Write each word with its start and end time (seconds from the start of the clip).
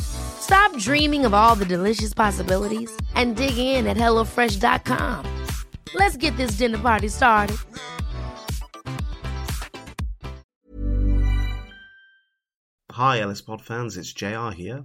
Stop 0.00 0.76
dreaming 0.78 1.24
of 1.24 1.32
all 1.32 1.54
the 1.54 1.64
delicious 1.64 2.12
possibilities 2.12 2.94
and 3.14 3.36
dig 3.36 3.56
in 3.56 3.86
at 3.86 3.96
HelloFresh.com. 3.96 5.24
Let's 5.94 6.16
get 6.16 6.36
this 6.36 6.52
dinner 6.58 6.78
party 6.78 7.08
started. 7.08 7.56
Hi, 12.90 13.18
Ellis 13.18 13.42
Pod 13.42 13.60
fans, 13.60 13.96
it's 13.96 14.12
JR 14.12 14.50
here. 14.50 14.84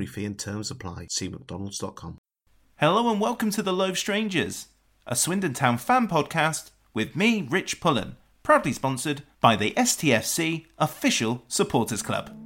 fee 0.05 0.25
and 0.25 0.37
terms 0.37 0.71
apply. 0.71 1.07
See 1.09 1.29
mcdonalds.com. 1.29 2.17
Hello 2.77 3.11
and 3.11 3.21
welcome 3.21 3.51
to 3.51 3.61
The 3.61 3.73
Loaf 3.73 3.97
Strangers, 3.97 4.67
a 5.05 5.15
Swindon 5.15 5.53
Town 5.53 5.77
fan 5.77 6.07
podcast 6.07 6.71
with 6.93 7.15
me, 7.15 7.47
Rich 7.47 7.79
Pullen, 7.79 8.17
proudly 8.43 8.73
sponsored 8.73 9.21
by 9.39 9.55
the 9.55 9.71
STFC 9.71 10.65
Official 10.79 11.43
Supporters 11.47 12.01
Club. 12.01 12.40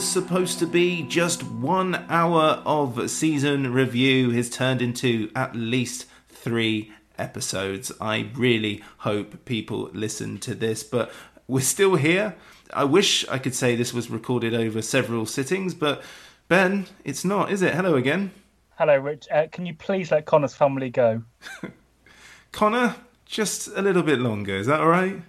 Was 0.00 0.08
supposed 0.08 0.58
to 0.58 0.66
be 0.66 1.02
just 1.02 1.42
one 1.42 2.06
hour 2.08 2.62
of 2.64 3.10
season 3.10 3.70
review 3.70 4.30
has 4.30 4.48
turned 4.48 4.80
into 4.80 5.30
at 5.36 5.54
least 5.54 6.06
three 6.26 6.90
episodes. 7.18 7.92
I 8.00 8.30
really 8.34 8.82
hope 9.00 9.44
people 9.44 9.90
listen 9.92 10.38
to 10.38 10.54
this, 10.54 10.82
but 10.82 11.12
we're 11.46 11.60
still 11.60 11.96
here. 11.96 12.34
I 12.72 12.84
wish 12.84 13.28
I 13.28 13.36
could 13.36 13.54
say 13.54 13.76
this 13.76 13.92
was 13.92 14.08
recorded 14.08 14.54
over 14.54 14.80
several 14.80 15.26
sittings, 15.26 15.74
but 15.74 16.02
Ben, 16.48 16.86
it's 17.04 17.22
not, 17.22 17.52
is 17.52 17.60
it? 17.60 17.74
Hello 17.74 17.94
again. 17.94 18.30
Hello, 18.78 18.96
Rich. 18.96 19.28
Uh, 19.30 19.48
can 19.52 19.66
you 19.66 19.74
please 19.74 20.10
let 20.10 20.24
Connor's 20.24 20.54
family 20.54 20.88
go? 20.88 21.24
Connor, 22.52 22.96
just 23.26 23.68
a 23.76 23.82
little 23.82 24.02
bit 24.02 24.18
longer. 24.18 24.56
Is 24.56 24.66
that 24.66 24.80
all 24.80 24.88
right? 24.88 25.20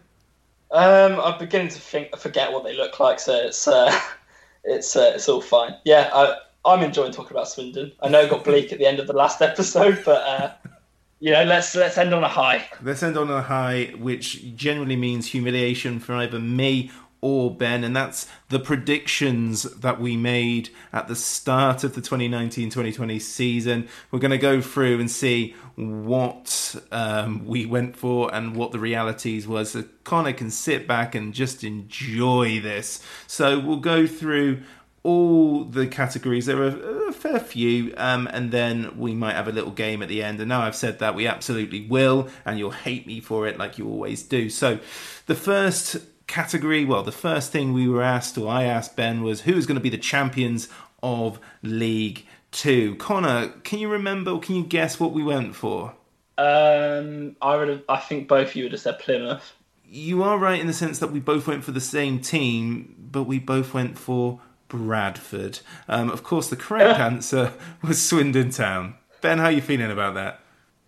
Um, 0.72 1.19
I'm 1.19 1.38
beginning 1.38 1.67
to 1.67 1.79
think 1.79 2.16
forget 2.17 2.53
what 2.53 2.63
they 2.63 2.78
look 2.78 3.01
like, 3.01 3.19
so 3.19 3.34
it's 3.35 3.67
uh, 3.67 3.94
it's 4.63 4.95
uh, 4.95 5.13
it's 5.16 5.27
all 5.29 5.41
fine. 5.41 5.75
Yeah, 5.85 6.09
I, 6.13 6.38
I'm 6.66 6.83
enjoying 6.83 7.11
talking 7.11 7.31
about 7.31 7.47
Swindon. 7.47 7.91
I 8.01 8.09
know 8.09 8.22
it 8.22 8.29
got 8.29 8.44
bleak 8.44 8.72
at 8.72 8.79
the 8.79 8.85
end 8.85 8.99
of 8.99 9.07
the 9.07 9.13
last 9.13 9.41
episode, 9.41 10.01
but 10.05 10.22
uh, 10.22 10.51
you 11.19 11.31
know, 11.31 11.44
let's 11.44 11.75
let's 11.75 11.97
end 11.97 12.13
on 12.13 12.23
a 12.23 12.27
high. 12.27 12.67
Let's 12.81 13.03
end 13.03 13.17
on 13.17 13.29
a 13.29 13.41
high, 13.41 13.94
which 13.97 14.55
generally 14.55 14.95
means 14.95 15.27
humiliation 15.27 15.99
for 15.99 16.13
either 16.16 16.39
me 16.39 16.91
or 17.22 17.56
Ben, 17.56 17.84
and 17.84 17.96
that's 17.96 18.28
the 18.50 18.59
predictions 18.59 19.64
that 19.64 20.02
we 20.02 20.18
made 20.18 20.70
at 20.92 21.08
the 21.08 21.16
start 21.16 21.84
of 21.84 21.94
the 21.94 22.02
2019-2020 22.02 23.22
season. 23.22 23.88
We're 24.09 24.20
going 24.20 24.32
to 24.32 24.40
go 24.40 24.59
through 24.59 25.00
and 25.00 25.09
see 25.09 25.56
what 25.76 26.76
um, 26.92 27.46
we 27.46 27.66
went 27.66 27.96
for 27.96 28.34
and 28.34 28.56
what 28.56 28.72
the 28.72 28.80
realities 28.80 29.48
was. 29.48 29.72
So 29.72 29.86
Connor 30.04 30.34
can 30.34 30.50
sit 30.50 30.88
back 30.88 31.14
and 31.14 31.34
just 31.34 31.64
enjoy 31.64 32.59
this. 32.59 33.04
So 33.28 33.59
we'll 33.59 33.78
go 33.78 34.08
through 34.08 34.64
all 35.03 35.64
the 35.64 35.88
categories. 35.88 36.46
There 36.46 36.62
are 36.62 37.08
a 37.08 37.14
fair 37.14 37.40
few, 37.40 37.94
um, 37.98 38.28
and 38.32 38.52
then 38.52 38.98
we 38.98 39.14
might 39.14 39.34
have 39.34 39.48
a 39.48 39.52
little 39.52 39.72
game 39.72 40.02
at 40.03 40.09
the 40.09 40.22
end. 40.22 40.40
And 40.40 40.50
now 40.50 40.62
I've 40.62 40.76
said 40.76 41.00
that, 41.00 41.16
we 41.16 41.28
absolutely 41.28 41.88
will, 41.88 42.30
and 42.46 42.59
you'll 42.59 42.72
hate 42.72 43.08
me 43.08 43.20
for 43.20 43.48
it 43.48 43.58
like 43.58 43.78
you 43.78 43.88
always 43.88 44.22
do. 44.22 44.50
So 44.50 44.80
the 45.26 45.36
first 45.36 45.98
category, 46.31 46.86
well, 46.86 47.03
the 47.03 47.12
first 47.12 47.52
thing 47.52 47.74
we 47.74 47.88
were 47.88 48.02
asked, 48.02 48.38
or 48.38 48.50
I 48.50 48.64
asked 48.64 48.96
Ben, 48.96 49.22
was 49.22 49.42
who 49.42 49.56
is 49.58 49.66
going 49.66 49.75
to 49.75 49.81
be 49.81 49.90
the 49.90 49.97
champions 49.97 50.69
of 51.03 51.40
League 51.62 52.25
Two. 52.52 52.96
Connor, 52.96 53.50
can 53.64 53.80
you 53.80 53.90
remember? 53.90 54.31
or 54.31 54.40
Can 54.40 54.56
you 54.56 54.64
guess 54.64 55.00
what 55.00 55.14
we 55.14 55.24
went 55.24 55.56
for? 55.56 55.94
Um, 56.38 57.36
I 57.41 57.56
would 57.56 57.68
have, 57.68 57.84
I 57.88 57.97
think 57.97 58.28
both 58.28 58.50
of 58.50 58.56
you 58.56 58.64
would 58.64 58.72
have 58.72 58.81
said 58.81 59.00
Plymouth. 59.00 59.53
You 59.86 60.24
are 60.24 60.38
right 60.38 60.59
in 60.59 60.68
the 60.68 60.74
sense 60.74 61.00
that 61.00 61.12
we 61.12 61.20
both 61.20 61.47
went 61.47 61.64
for 61.64 61.72
the 61.72 61.81
same 61.81 62.20
team, 62.20 62.96
but 63.12 63.24
we 63.24 63.40
both 63.40 63.74
went 63.74 63.97
for 63.97 64.40
Bradford. 64.70 65.59
Um, 65.88 66.09
of 66.09 66.24
course, 66.24 66.50
the 66.50 66.56
correct 66.56 67.00
answer 67.12 67.53
was 67.81 68.02
Swindon 68.02 68.50
Town. 68.52 68.96
Ben, 69.22 69.38
how 69.38 69.46
are 69.46 69.52
you 69.52 69.62
feeling 69.62 69.91
about 69.91 70.16
that? 70.16 70.41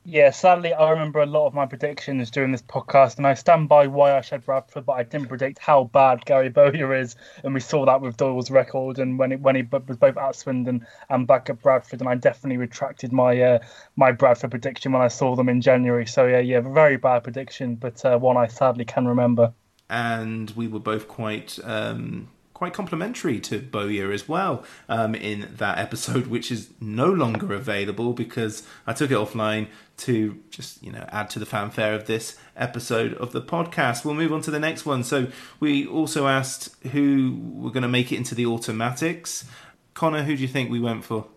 Yeah, 0.06 0.31
sadly, 0.31 0.74
I 0.74 0.90
remember 0.90 1.22
a 1.22 1.25
lot 1.25 1.47
of 1.47 1.53
my 1.53 1.66
predictions 1.66 2.30
during 2.30 2.52
this 2.52 2.62
podcast, 2.62 3.16
and 3.18 3.25
I 3.25 3.36
stand 3.36 3.69
by 3.69 3.88
why 3.88 4.18
I 4.18 4.19
said 4.19 4.46
Bradford, 4.46 4.86
but 4.86 4.94
I 4.94 5.03
didn't 5.03 5.30
predict 5.30 5.59
how 5.59 5.86
bad 5.86 6.25
Gary 6.25 6.50
Bowyer 6.50 6.94
is, 6.94 7.16
and 7.41 7.53
we 7.53 7.62
saw 7.62 7.86
that 7.86 8.02
with 8.02 8.18
Doyle's 8.18 8.52
record, 8.52 9.00
and 9.00 9.18
when 9.18 9.31
he, 9.31 9.38
when 9.38 9.56
he 9.56 9.62
was 9.62 9.96
both 9.96 10.18
at 10.18 10.36
Swindon 10.36 10.86
and 11.09 11.25
back 11.25 11.50
at 11.50 11.62
Bradford, 11.62 12.02
and 12.02 12.09
I 12.09 12.16
definitely 12.16 12.58
retracted 12.58 13.14
my 13.14 13.40
uh, 13.41 13.59
my 13.96 14.12
Bradford 14.12 14.52
prediction 14.52 14.91
when 14.91 15.02
I 15.02 15.08
saw 15.08 15.38
them 15.38 15.47
in 15.47 15.62
January. 15.62 16.06
So 16.06 16.28
yeah, 16.28 16.40
yeah, 16.40 16.59
very 16.59 16.97
bad 16.97 17.24
prediction, 17.24 17.75
but 17.75 18.03
uh, 18.03 18.18
one 18.18 18.35
I 18.35 18.47
sadly 18.47 18.84
can 18.84 19.08
remember. 19.08 19.53
And 19.90 20.52
we 20.52 20.68
were 20.68 20.80
both 20.80 21.08
quite 21.08 21.59
um, 21.64 22.28
quite 22.53 22.74
complimentary 22.74 23.40
to 23.40 23.59
Bowyer 23.59 24.12
as 24.12 24.28
well 24.28 24.64
um, 24.88 25.16
in 25.16 25.50
that 25.58 25.78
episode, 25.78 26.28
which 26.28 26.52
is 26.52 26.69
no 26.80 27.08
longer 27.08 27.53
available 27.53 28.14
because 28.14 28.64
I 28.86 28.94
took 28.94 29.12
it 29.12 29.16
offline 29.16 29.68
to 29.96 30.40
just 30.50 30.81
you 30.84 30.91
know 30.91 31.06
add 31.09 31.30
to 31.31 31.40
the 31.40 31.46
fanfare 31.46 31.94
of 31.94 32.06
this 32.06 32.38
episode 32.56 33.14
of 33.16 33.31
the 33.31 33.41
podcast. 33.41 34.06
We'll 34.06 34.16
move 34.16 34.34
on 34.34 34.41
to 34.41 34.52
the 34.52 34.59
next 34.59 34.86
one. 34.86 35.03
So 35.03 35.28
we 35.59 35.86
also 35.86 36.28
asked 36.28 36.75
who 36.88 37.40
were 37.56 37.72
going 37.72 37.84
to 37.84 37.90
make 37.90 38.12
it 38.12 38.18
into 38.18 38.36
the 38.36 38.46
automatics. 38.46 39.46
Connor, 39.94 40.24
who 40.24 40.35
do 40.35 40.41
you 40.41 40.47
think 40.47 40.72
we 40.72 40.80
went 40.80 41.06
for? 41.06 41.28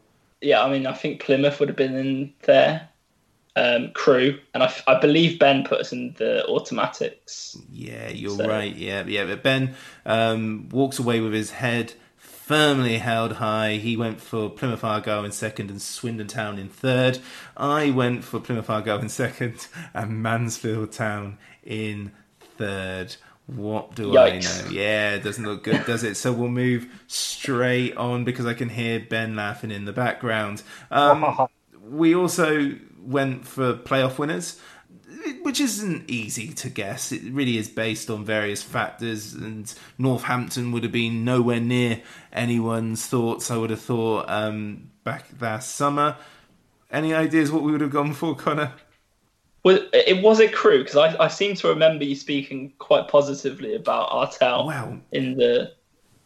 Yeah, 0.40 0.62
I 0.62 0.70
mean, 0.70 0.86
I 0.86 0.92
think 0.92 1.20
Plymouth 1.20 1.60
would 1.60 1.68
have 1.68 1.76
been 1.76 1.96
in 1.96 2.34
there. 2.42 2.88
Um, 3.56 3.90
Crewe, 3.94 4.38
and 4.52 4.62
I, 4.62 4.74
I, 4.86 5.00
believe 5.00 5.38
Ben 5.38 5.64
put 5.64 5.80
us 5.80 5.90
in 5.90 6.14
the 6.18 6.46
automatics. 6.46 7.56
Yeah, 7.72 8.10
you're 8.10 8.36
so. 8.36 8.46
right. 8.46 8.76
Yeah, 8.76 9.04
yeah. 9.06 9.24
But 9.24 9.42
Ben 9.42 9.74
um, 10.04 10.68
walks 10.70 10.98
away 10.98 11.20
with 11.20 11.32
his 11.32 11.52
head 11.52 11.94
firmly 12.46 12.98
held 12.98 13.32
high. 13.32 13.72
He 13.72 13.96
went 13.96 14.20
for 14.20 14.48
Plymouth 14.48 14.84
Argyle 14.84 15.24
in 15.24 15.32
second 15.32 15.68
and 15.68 15.82
Swindon 15.82 16.28
Town 16.28 16.60
in 16.60 16.68
third. 16.68 17.18
I 17.56 17.90
went 17.90 18.22
for 18.22 18.38
Plymouth 18.38 18.70
Argyle 18.70 19.00
in 19.00 19.08
second 19.08 19.66
and 19.92 20.22
Mansfield 20.22 20.92
Town 20.92 21.38
in 21.64 22.12
third. 22.56 23.16
What 23.46 23.96
do 23.96 24.12
Yikes. 24.12 24.64
I 24.64 24.68
know? 24.68 24.70
Yeah, 24.70 25.14
it 25.14 25.24
doesn't 25.24 25.44
look 25.44 25.64
good, 25.64 25.84
does 25.86 26.04
it? 26.04 26.16
So 26.16 26.32
we'll 26.32 26.48
move 26.48 26.86
straight 27.08 27.96
on 27.96 28.22
because 28.22 28.46
I 28.46 28.54
can 28.54 28.68
hear 28.68 29.00
Ben 29.00 29.34
laughing 29.34 29.72
in 29.72 29.84
the 29.84 29.92
background. 29.92 30.62
Um, 30.92 31.48
we 31.82 32.14
also 32.14 32.76
went 33.06 33.46
for 33.46 33.74
playoff 33.74 34.18
winners, 34.18 34.60
which 35.42 35.60
isn't 35.60 36.10
easy 36.10 36.48
to 36.54 36.68
guess. 36.68 37.12
It 37.12 37.22
really 37.32 37.56
is 37.56 37.68
based 37.68 38.10
on 38.10 38.24
various 38.24 38.62
factors, 38.62 39.34
and 39.34 39.72
Northampton 39.98 40.72
would 40.72 40.82
have 40.82 40.92
been 40.92 41.24
nowhere 41.24 41.60
near 41.60 42.02
anyone's 42.32 43.06
thoughts. 43.06 43.50
I 43.50 43.56
would 43.56 43.70
have 43.70 43.80
thought 43.80 44.28
um, 44.28 44.90
back 45.04 45.26
last 45.40 45.76
summer. 45.76 46.16
Any 46.90 47.14
ideas 47.14 47.50
what 47.50 47.62
we 47.62 47.72
would 47.72 47.80
have 47.80 47.90
gone 47.90 48.12
for, 48.12 48.34
Connor? 48.34 48.72
Well, 49.64 49.80
it 49.92 50.22
was 50.22 50.38
a 50.38 50.46
Crewe 50.46 50.84
because 50.84 50.96
I, 50.96 51.24
I 51.24 51.26
seem 51.26 51.56
to 51.56 51.68
remember 51.68 52.04
you 52.04 52.14
speaking 52.14 52.72
quite 52.78 53.08
positively 53.08 53.74
about 53.74 54.10
Artell 54.10 54.66
wow. 54.66 54.96
in 55.10 55.36
the 55.36 55.72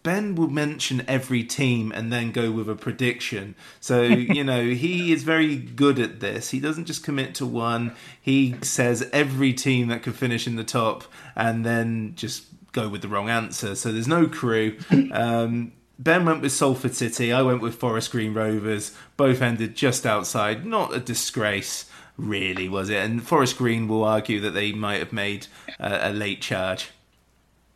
Ben 0.02 0.34
will 0.34 0.48
mention 0.48 1.04
every 1.06 1.44
team 1.44 1.92
and 1.92 2.12
then 2.12 2.32
go 2.32 2.50
with 2.50 2.68
a 2.68 2.74
prediction. 2.74 3.54
So, 3.80 4.02
you 4.02 4.44
know, 4.44 4.70
he 4.70 5.12
is 5.12 5.22
very 5.22 5.56
good 5.56 5.98
at 5.98 6.20
this. 6.20 6.50
He 6.50 6.60
doesn't 6.60 6.86
just 6.86 7.04
commit 7.04 7.34
to 7.36 7.46
one, 7.46 7.94
he 8.20 8.56
says 8.62 9.08
every 9.12 9.52
team 9.52 9.88
that 9.88 10.02
could 10.02 10.14
finish 10.14 10.46
in 10.46 10.56
the 10.56 10.64
top 10.64 11.04
and 11.36 11.64
then 11.64 12.14
just 12.16 12.44
go 12.72 12.88
with 12.88 13.02
the 13.02 13.08
wrong 13.08 13.28
answer. 13.28 13.74
So 13.74 13.92
there's 13.92 14.08
no 14.08 14.26
Crewe. 14.26 14.78
Um, 15.12 15.72
Ben 15.98 16.24
went 16.24 16.40
with 16.40 16.52
Salford 16.52 16.94
City. 16.94 17.30
I 17.30 17.42
went 17.42 17.60
with 17.60 17.74
Forest 17.74 18.12
Green 18.12 18.32
Rovers. 18.32 18.96
Both 19.18 19.42
ended 19.42 19.74
just 19.74 20.06
outside. 20.06 20.64
Not 20.64 20.94
a 20.94 20.98
disgrace, 20.98 21.90
really, 22.16 22.70
was 22.70 22.88
it? 22.88 23.04
And 23.04 23.22
Forest 23.22 23.58
Green 23.58 23.86
will 23.86 24.02
argue 24.02 24.40
that 24.40 24.52
they 24.52 24.72
might 24.72 25.00
have 25.00 25.12
made 25.12 25.48
a, 25.78 26.10
a 26.10 26.12
late 26.12 26.40
charge. 26.40 26.88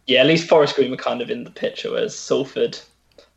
Yeah, 0.07 0.21
at 0.21 0.27
least 0.27 0.49
Forest 0.49 0.77
Green 0.77 0.91
were 0.91 0.97
kind 0.97 1.23
of 1.23 1.31
in 1.31 1.45
the 1.45 1.51
picture, 1.51 1.91
whereas 1.91 2.15
Salford, 2.19 2.79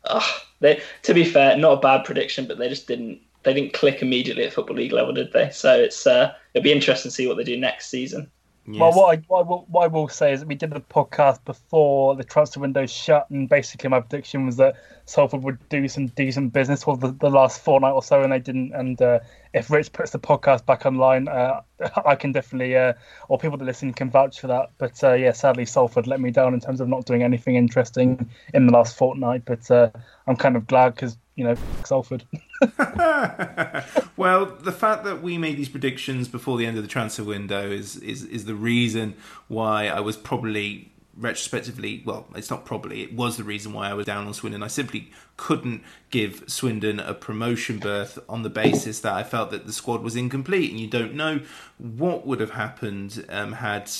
ugh, 0.04 0.40
they 0.60 0.82
to 1.02 1.14
be 1.14 1.24
fair, 1.24 1.56
not 1.56 1.78
a 1.78 1.80
bad 1.80 2.04
prediction, 2.04 2.46
but 2.46 2.58
they 2.58 2.68
just 2.68 2.86
didn't 2.86 3.20
they 3.42 3.54
didn't 3.54 3.72
click 3.72 4.02
immediately 4.02 4.44
at 4.44 4.52
football 4.52 4.76
league 4.76 4.92
level, 4.92 5.12
did 5.12 5.32
they? 5.32 5.50
So 5.50 5.80
it's 5.80 6.06
uh, 6.06 6.34
it'll 6.54 6.64
be 6.64 6.72
interesting 6.72 7.10
to 7.10 7.14
see 7.14 7.26
what 7.26 7.36
they 7.36 7.44
do 7.44 7.56
next 7.56 7.88
season. 7.88 8.30
Yes. 8.70 8.80
Well, 8.80 8.92
what 8.92 9.18
I, 9.18 9.22
what 9.28 9.38
I, 9.38 9.48
will, 9.48 9.66
what 9.70 9.84
I 9.84 9.86
will 9.86 10.08
say 10.08 10.34
is 10.34 10.40
that 10.40 10.46
we 10.46 10.54
did 10.54 10.70
the 10.70 10.80
podcast 10.80 11.42
before 11.46 12.14
the 12.16 12.22
transfer 12.22 12.60
window 12.60 12.84
shut, 12.84 13.30
and 13.30 13.48
basically 13.48 13.88
my 13.88 14.00
prediction 14.00 14.44
was 14.44 14.56
that 14.56 14.76
Salford 15.06 15.42
would 15.42 15.66
do 15.70 15.88
some 15.88 16.08
decent 16.08 16.52
business 16.52 16.84
for 16.84 16.94
the, 16.98 17.12
the 17.12 17.30
last 17.30 17.62
fortnight 17.62 17.94
or 17.94 18.02
so, 18.02 18.22
and 18.22 18.30
they 18.30 18.38
didn't. 18.38 18.74
And 18.74 19.00
uh, 19.00 19.20
if 19.54 19.70
Rich 19.70 19.94
puts 19.94 20.10
the 20.10 20.18
podcast 20.18 20.66
back 20.66 20.84
online, 20.84 21.28
uh, 21.28 21.62
I 22.04 22.14
can 22.14 22.32
definitely, 22.32 22.76
uh, 22.76 22.92
or 23.30 23.38
people 23.38 23.56
that 23.56 23.64
listen 23.64 23.94
can 23.94 24.10
vouch 24.10 24.38
for 24.38 24.48
that. 24.48 24.72
But 24.76 25.02
uh, 25.02 25.14
yeah, 25.14 25.32
sadly, 25.32 25.64
Salford 25.64 26.06
let 26.06 26.20
me 26.20 26.30
down 26.30 26.52
in 26.52 26.60
terms 26.60 26.82
of 26.82 26.88
not 26.88 27.06
doing 27.06 27.22
anything 27.22 27.54
interesting 27.54 28.28
in 28.52 28.66
the 28.66 28.72
last 28.74 28.98
fortnight. 28.98 29.46
But 29.46 29.70
uh, 29.70 29.88
I'm 30.26 30.36
kind 30.36 30.56
of 30.56 30.66
glad 30.66 30.94
because 30.94 31.16
you 31.38 31.44
know, 31.44 31.54
Salford. 31.84 32.24
well, 34.16 34.46
the 34.46 34.74
fact 34.76 35.04
that 35.04 35.22
we 35.22 35.38
made 35.38 35.56
these 35.56 35.68
predictions 35.68 36.26
before 36.26 36.58
the 36.58 36.66
end 36.66 36.76
of 36.76 36.82
the 36.82 36.88
transfer 36.88 37.22
window 37.22 37.70
is 37.70 37.96
is 37.96 38.24
is 38.24 38.44
the 38.44 38.56
reason 38.56 39.14
why 39.46 39.86
I 39.86 40.00
was 40.00 40.16
probably 40.16 40.90
retrospectively, 41.16 42.02
well, 42.04 42.26
it's 42.36 42.50
not 42.50 42.64
probably, 42.64 43.02
it 43.02 43.12
was 43.12 43.36
the 43.36 43.42
reason 43.42 43.72
why 43.72 43.90
I 43.90 43.94
was 43.94 44.06
down 44.06 44.28
on 44.28 44.34
Swindon. 44.34 44.62
I 44.62 44.68
simply 44.68 45.10
couldn't 45.36 45.82
give 46.10 46.44
Swindon 46.46 47.00
a 47.00 47.12
promotion 47.12 47.78
berth 47.80 48.20
on 48.28 48.42
the 48.42 48.50
basis 48.50 49.00
that 49.00 49.14
I 49.14 49.24
felt 49.24 49.50
that 49.50 49.66
the 49.66 49.72
squad 49.72 50.02
was 50.02 50.14
incomplete, 50.14 50.70
and 50.70 50.78
you 50.78 50.86
don't 50.86 51.14
know 51.14 51.40
what 51.76 52.24
would 52.24 52.38
have 52.38 52.52
happened 52.52 53.26
um, 53.28 53.54
had 53.54 53.90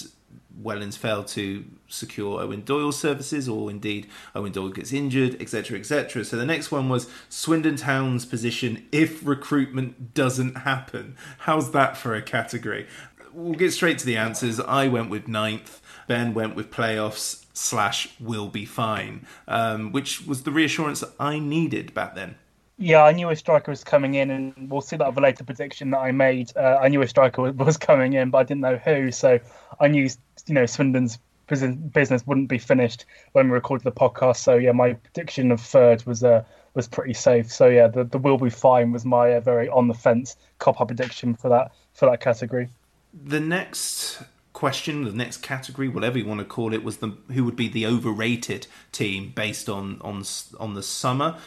Wellens 0.63 0.97
failed 0.97 1.29
to 1.29 1.65
secure 1.87 2.41
Eoin 2.41 2.65
Doyle's 2.65 2.99
services, 2.99 3.49
or 3.49 3.71
indeed 3.71 4.09
Eoin 4.35 4.53
Doyle 4.53 4.71
gets 4.71 4.93
injured, 4.93 5.41
etc., 5.41 5.79
etc. 5.79 6.25
So 6.25 6.37
the 6.37 6.47
next 6.47 6.71
one 6.71 6.89
was 6.89 7.09
Swindon 7.29 7.77
Town's 7.77 8.27
position 8.27 8.87
if 8.93 9.27
recruitment 9.27 10.15
doesn't 10.15 10.59
happen. 10.59 11.17
How's 11.39 11.71
that 11.73 11.97
for 11.97 12.15
a 12.15 12.23
category? 12.23 12.87
We'll 13.33 13.55
get 13.55 13.73
straight 13.73 13.99
to 13.99 14.07
the 14.07 14.17
answers. 14.17 14.59
I 14.59 14.89
went 14.89 15.11
with 15.11 15.29
ninth. 15.29 15.81
Ben 16.07 16.35
went 16.35 16.57
with 16.57 16.71
playoffs 16.71 17.45
slash 17.53 18.09
will 18.19 18.49
be 18.49 18.65
fine, 18.65 19.27
um, 19.47 19.93
which 19.93 20.27
was 20.27 20.43
the 20.43 20.51
reassurance 20.51 21.05
I 21.21 21.39
needed 21.39 21.93
back 21.93 22.15
then. 22.15 22.37
Yeah, 22.81 23.03
I 23.03 23.13
knew 23.13 23.29
a 23.29 23.37
striker 23.37 23.73
was 23.73 23.83
coming 23.83 24.15
in, 24.15 24.31
and 24.31 24.71
we'll 24.71 24.81
see 24.81 24.97
that 24.97 25.07
of 25.07 25.19
a 25.19 25.21
later 25.21 25.43
prediction 25.43 25.91
that 25.91 25.99
I 25.99 26.13
made. 26.13 26.57
Uh, 26.57 26.79
I 26.81 26.89
knew 26.89 27.03
a 27.03 27.09
striker 27.09 27.53
was 27.53 27.77
coming 27.77 28.13
in, 28.13 28.31
but 28.31 28.39
I 28.39 28.43
didn't 28.45 28.61
know 28.61 28.77
who. 28.77 29.11
So 29.11 29.41
I 29.81 29.89
knew, 29.89 30.09
you 30.47 30.55
know, 30.55 30.65
Swindon's 30.65 31.19
business 31.49 32.27
wouldn't 32.27 32.49
be 32.49 32.59
finished 32.59 33.05
when 33.33 33.49
we 33.49 33.55
recorded 33.55 33.85
the 33.85 33.93
podcast. 33.93 34.37
So 34.37 34.55
yeah, 34.55 34.73
my 34.73 34.93
prediction 34.93 35.51
of 35.51 35.61
third 35.61 36.05
was 36.07 36.23
uh, 36.23 36.45
was 36.75 36.87
pretty 36.87 37.15
safe. 37.15 37.51
So 37.51 37.67
yeah, 37.67 37.89
the 37.89 38.05
the 38.05 38.19
will 38.19 38.39
be 38.39 38.51
fine 38.51 38.93
was 38.93 39.05
my 39.05 39.35
uh, 39.35 39.41
very 39.41 39.69
on 39.69 39.89
the 39.89 39.95
fence 39.95 40.37
cop 40.59 40.81
up 40.81 40.89
prediction 40.89 41.35
for 41.35 41.49
that 41.49 41.73
for 41.95 42.07
that 42.07 42.21
category. 42.21 42.69
The 43.13 43.41
next 43.41 44.23
question, 44.53 45.05
the 45.05 45.13
next 45.13 45.39
category, 45.39 45.89
whatever 45.89 46.19
you 46.19 46.27
want 46.27 46.41
to 46.41 46.45
call 46.47 46.75
it, 46.75 46.85
was 46.85 46.99
the 46.99 47.17
who 47.33 47.45
would 47.45 47.57
be 47.57 47.69
the 47.69 47.87
overrated 47.87 48.67
team 48.93 49.33
based 49.35 49.69
on 49.69 49.99
on 50.03 50.23
on 50.61 50.75
the 50.75 50.83
summer. 50.83 51.39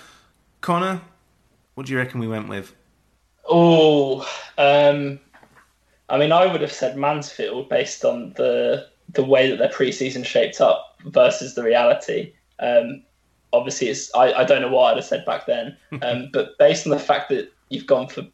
Connor, 0.61 1.01
what 1.75 1.85
do 1.85 1.93
you 1.93 1.97
reckon 1.97 2.19
we 2.19 2.27
went 2.27 2.49
with? 2.49 2.75
Oh, 3.49 4.27
um, 4.57 5.19
I 6.09 6.17
mean, 6.17 6.31
I 6.31 6.45
would 6.45 6.61
have 6.61 6.71
said 6.71 6.97
Mansfield 6.97 7.69
based 7.69 8.05
on 8.05 8.33
the 8.33 8.87
the 9.09 9.23
way 9.23 9.49
that 9.49 9.57
their 9.57 9.69
preseason 9.69 10.25
shaped 10.25 10.61
up 10.61 10.95
versus 11.05 11.55
the 11.55 11.63
reality. 11.63 12.33
Um, 12.59 13.03
obviously, 13.51 13.89
it's 13.89 14.13
I, 14.15 14.33
I 14.33 14.43
don't 14.43 14.61
know 14.61 14.69
what 14.69 14.91
I'd 14.91 14.97
have 14.97 15.05
said 15.05 15.25
back 15.25 15.45
then, 15.45 15.77
um, 16.01 16.29
but 16.31 16.57
based 16.57 16.85
on 16.85 16.91
the 16.91 16.99
fact 16.99 17.29
that 17.29 17.51
you've 17.69 17.87
gone 17.87 18.07
for 18.07 18.25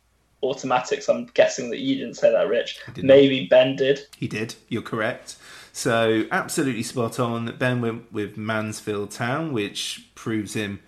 automatics, 0.44 1.10
I'm 1.10 1.26
guessing 1.28 1.70
that 1.70 1.80
you 1.80 1.96
didn't 1.96 2.16
say 2.16 2.32
that, 2.32 2.48
Rich. 2.48 2.80
Maybe 2.98 3.42
not. 3.42 3.50
Ben 3.50 3.76
did. 3.76 4.02
He 4.18 4.28
did. 4.28 4.56
You're 4.70 4.82
correct. 4.82 5.36
So 5.74 6.26
absolutely 6.32 6.84
spot 6.84 7.20
on. 7.20 7.46
That 7.46 7.60
Ben 7.60 7.82
went 7.82 8.12
with 8.12 8.38
Mansfield 8.38 9.12
Town, 9.12 9.54
which 9.54 10.10
proves 10.16 10.54
him 10.54 10.80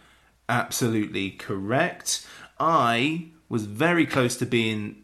absolutely 0.50 1.32
correct. 1.32 2.26
I 2.60 3.28
was 3.48 3.66
very 3.66 4.06
close 4.06 4.36
to 4.38 4.46
being 4.46 5.04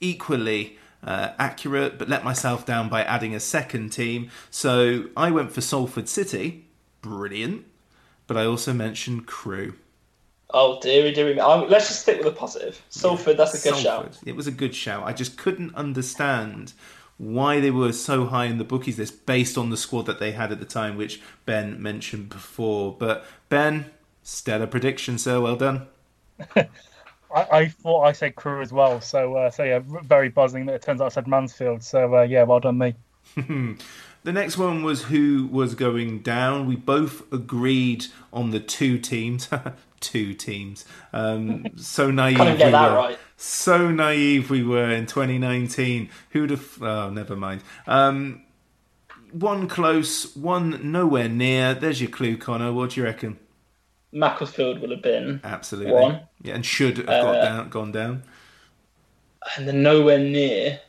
equally 0.00 0.78
uh, 1.02 1.30
accurate, 1.38 1.98
but 1.98 2.08
let 2.08 2.24
myself 2.24 2.66
down 2.66 2.88
by 2.88 3.02
adding 3.02 3.34
a 3.34 3.40
second 3.40 3.90
team. 3.90 4.30
So 4.50 5.06
I 5.16 5.30
went 5.30 5.52
for 5.52 5.60
Salford 5.60 6.08
City, 6.08 6.66
brilliant, 7.00 7.64
but 8.26 8.36
I 8.36 8.44
also 8.44 8.72
mentioned 8.72 9.26
Crewe. 9.26 9.74
Oh 10.54 10.78
dearie, 10.80 11.12
dearie 11.12 11.34
me. 11.34 11.40
I'm, 11.40 11.68
let's 11.68 11.88
just 11.88 12.02
stick 12.02 12.18
with 12.18 12.26
the 12.26 12.38
positive. 12.38 12.82
Salford, 12.90 13.38
yeah, 13.38 13.44
that's 13.44 13.64
a 13.64 13.70
good 13.70 13.80
Salford. 13.80 14.14
shout. 14.14 14.22
It 14.26 14.36
was 14.36 14.46
a 14.46 14.52
good 14.52 14.74
shout. 14.74 15.04
I 15.06 15.12
just 15.12 15.38
couldn't 15.38 15.74
understand 15.74 16.74
why 17.16 17.60
they 17.60 17.70
were 17.70 17.92
so 17.92 18.26
high 18.26 18.46
in 18.46 18.58
the 18.58 18.64
bookies 18.64 18.98
list 18.98 19.26
based 19.26 19.56
on 19.56 19.70
the 19.70 19.76
squad 19.76 20.06
that 20.06 20.18
they 20.18 20.32
had 20.32 20.52
at 20.52 20.58
the 20.58 20.66
time, 20.66 20.96
which 20.96 21.20
Ben 21.46 21.80
mentioned 21.80 22.28
before. 22.28 22.94
But 22.98 23.24
Ben, 23.48 23.86
stellar 24.22 24.66
prediction, 24.66 25.18
sir. 25.18 25.40
Well 25.40 25.56
done. 25.56 25.86
I, 26.56 26.66
I, 27.34 27.68
thought 27.68 28.02
I 28.02 28.12
said 28.12 28.34
Crewe 28.36 28.60
as 28.60 28.72
well, 28.72 29.00
so 29.00 29.36
uh, 29.36 29.50
so 29.50 29.64
yeah, 29.64 29.80
very 29.82 30.28
buzzing 30.28 30.66
that 30.66 30.74
it 30.74 30.82
turns 30.82 31.00
out 31.00 31.06
I 31.06 31.08
said 31.08 31.26
Mansfield. 31.26 31.82
So 31.82 32.16
uh, 32.16 32.22
yeah, 32.22 32.42
well 32.44 32.60
done 32.60 32.78
me. 32.78 32.94
the 33.36 34.32
next 34.32 34.58
one 34.58 34.82
was 34.82 35.04
who 35.04 35.48
was 35.50 35.74
going 35.74 36.20
down. 36.20 36.66
We 36.66 36.76
both 36.76 37.30
agreed 37.32 38.06
on 38.32 38.50
the 38.50 38.60
two 38.60 38.98
teams. 38.98 39.48
two 40.00 40.34
teams. 40.34 40.84
Um, 41.12 41.66
so 41.76 42.10
naive 42.10 42.38
we 42.38 42.64
were. 42.64 42.70
Right. 42.70 43.18
So 43.36 43.90
naive 43.90 44.50
we 44.50 44.62
were 44.62 44.90
in 44.90 45.06
2019. 45.06 46.10
Who'd 46.30 46.50
have? 46.50 46.82
Oh, 46.82 47.10
never 47.10 47.36
mind. 47.36 47.62
Um, 47.86 48.42
one 49.30 49.68
close, 49.68 50.36
one 50.36 50.92
nowhere 50.92 51.28
near. 51.28 51.74
There's 51.74 52.00
your 52.00 52.10
clue, 52.10 52.36
Connor. 52.36 52.72
What 52.72 52.90
do 52.90 53.00
you 53.00 53.06
reckon? 53.06 53.38
Macclesfield 54.12 54.80
would 54.80 54.90
have 54.90 55.02
been 55.02 55.40
absolutely 55.42 55.92
one. 55.92 56.20
Yeah, 56.42 56.54
and 56.54 56.64
should 56.64 56.98
have 56.98 57.06
got 57.06 57.36
uh, 57.36 57.44
down, 57.44 57.68
gone 57.70 57.92
down. 57.92 58.22
And 59.56 59.66
then 59.66 59.82
nowhere 59.82 60.18
near 60.18 60.80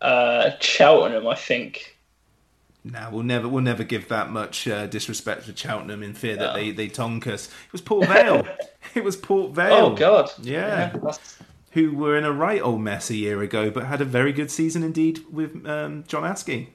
uh, 0.00 0.50
Cheltenham, 0.60 1.26
I 1.26 1.34
think. 1.34 1.96
No, 2.84 3.08
we'll 3.10 3.22
never 3.22 3.48
we'll 3.48 3.62
never 3.62 3.82
give 3.82 4.08
that 4.08 4.30
much 4.30 4.68
uh, 4.68 4.86
disrespect 4.86 5.46
to 5.46 5.56
Cheltenham 5.56 6.02
in 6.02 6.12
fear 6.12 6.36
that 6.36 6.54
they 6.54 6.70
they 6.70 6.88
tonk 6.88 7.26
us. 7.26 7.46
It 7.46 7.72
was 7.72 7.80
Port 7.80 8.06
Vale. 8.08 8.46
it 8.94 9.02
was 9.02 9.16
Port 9.16 9.52
Vale. 9.52 9.72
Oh 9.72 9.94
God. 9.94 10.30
Yeah. 10.42 10.92
yeah 11.02 11.12
Who 11.72 11.96
were 11.96 12.18
in 12.18 12.24
a 12.24 12.32
right 12.32 12.60
old 12.60 12.82
mess 12.82 13.08
a 13.08 13.14
year 13.14 13.40
ago, 13.40 13.70
but 13.70 13.86
had 13.86 14.02
a 14.02 14.04
very 14.04 14.32
good 14.34 14.50
season 14.50 14.82
indeed 14.82 15.24
with 15.32 15.66
um, 15.66 16.04
John 16.06 16.24
Askey. 16.24 16.68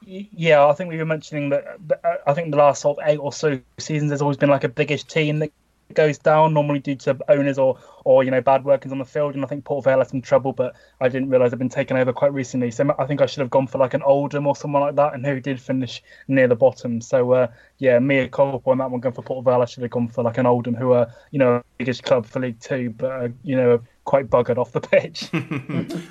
Yeah, 0.00 0.66
I 0.66 0.72
think 0.74 0.90
we 0.90 0.96
were 0.98 1.04
mentioning 1.04 1.50
that. 1.50 2.20
I 2.26 2.32
think 2.32 2.50
the 2.50 2.56
last 2.56 2.82
sort 2.82 2.98
of 2.98 3.08
eight 3.08 3.18
or 3.18 3.32
so 3.32 3.60
seasons, 3.78 4.10
there's 4.10 4.22
always 4.22 4.36
been 4.36 4.48
like 4.48 4.64
a 4.64 4.68
biggish 4.68 5.04
team 5.04 5.40
that 5.40 5.52
goes 5.94 6.18
down 6.18 6.52
normally 6.52 6.78
due 6.78 6.94
to 6.94 7.18
owners 7.28 7.58
or 7.58 7.78
or 8.04 8.22
you 8.22 8.30
know 8.30 8.40
bad 8.40 8.64
workings 8.64 8.92
on 8.92 8.98
the 8.98 9.04
field 9.04 9.34
and 9.34 9.44
I 9.44 9.48
think 9.48 9.64
Port 9.64 9.84
Vale 9.84 9.98
had 9.98 10.08
some 10.08 10.20
trouble 10.20 10.52
but 10.52 10.74
I 11.00 11.08
didn't 11.08 11.30
realise 11.30 11.50
they'd 11.50 11.58
been 11.58 11.68
taken 11.70 11.96
over 11.96 12.12
quite 12.12 12.32
recently 12.32 12.70
so 12.70 12.94
I 12.98 13.06
think 13.06 13.22
I 13.22 13.26
should 13.26 13.40
have 13.40 13.50
gone 13.50 13.66
for 13.66 13.78
like 13.78 13.94
an 13.94 14.02
Oldham 14.02 14.46
or 14.46 14.54
someone 14.54 14.82
like 14.82 14.96
that 14.96 15.14
and 15.14 15.24
who 15.24 15.40
did 15.40 15.60
finish 15.60 16.02
near 16.28 16.46
the 16.46 16.56
bottom 16.56 17.00
so 17.00 17.32
uh, 17.32 17.46
yeah 17.78 17.98
me 17.98 18.28
culpa 18.28 18.70
on 18.70 18.78
that 18.78 18.90
one 18.90 19.00
going 19.00 19.14
for 19.14 19.22
Port 19.22 19.44
Vale 19.44 19.62
I 19.62 19.64
should 19.64 19.82
have 19.82 19.90
gone 19.90 20.08
for 20.08 20.22
like 20.22 20.36
an 20.38 20.46
Oldham 20.46 20.74
who 20.74 20.92
are 20.92 21.08
you 21.30 21.38
know 21.38 21.62
biggest 21.78 22.02
club 22.02 22.26
for 22.26 22.40
League 22.40 22.60
Two 22.60 22.90
but 22.90 23.10
uh, 23.10 23.28
you 23.42 23.56
know 23.56 23.80
quite 24.08 24.30
buggered 24.30 24.56
off 24.56 24.72
the 24.72 24.80
pitch. 24.80 25.28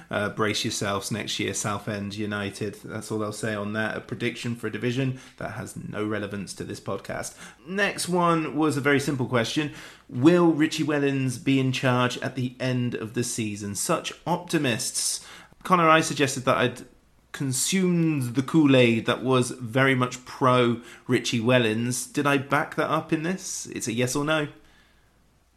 uh, 0.11 0.29
brace 0.29 0.63
yourselves 0.63 1.09
next 1.09 1.39
year, 1.39 1.51
Southend 1.51 2.15
United. 2.15 2.77
That's 2.83 3.11
all 3.11 3.23
I'll 3.23 3.31
say 3.31 3.55
on 3.55 3.73
that. 3.73 3.97
A 3.97 4.01
prediction 4.01 4.55
for 4.55 4.67
a 4.67 4.71
division 4.71 5.19
that 5.37 5.53
has 5.53 5.75
no 5.75 6.05
relevance 6.05 6.53
to 6.53 6.63
this 6.63 6.79
podcast. 6.79 7.33
Next 7.67 8.07
one 8.07 8.55
was 8.55 8.77
a 8.77 8.81
very 8.81 8.99
simple 8.99 9.25
question 9.25 9.73
Will 10.07 10.51
Richie 10.51 10.83
Wellens 10.83 11.43
be 11.43 11.59
in 11.59 11.71
charge 11.71 12.19
at 12.19 12.35
the 12.35 12.53
end 12.59 12.93
of 12.93 13.15
the 13.15 13.23
season? 13.23 13.73
Such 13.73 14.13
optimists. 14.27 15.25
Connor, 15.63 15.89
I 15.89 16.01
suggested 16.01 16.45
that 16.45 16.57
I'd 16.57 16.85
consumed 17.31 18.35
the 18.35 18.43
Kool 18.43 18.75
Aid 18.75 19.07
that 19.07 19.23
was 19.23 19.49
very 19.49 19.95
much 19.95 20.23
pro 20.23 20.81
Richie 21.07 21.41
Wellens. 21.41 22.13
Did 22.13 22.27
I 22.27 22.37
back 22.37 22.75
that 22.75 22.91
up 22.91 23.11
in 23.11 23.23
this? 23.23 23.65
It's 23.73 23.87
a 23.87 23.93
yes 23.93 24.15
or 24.15 24.23
no. 24.23 24.49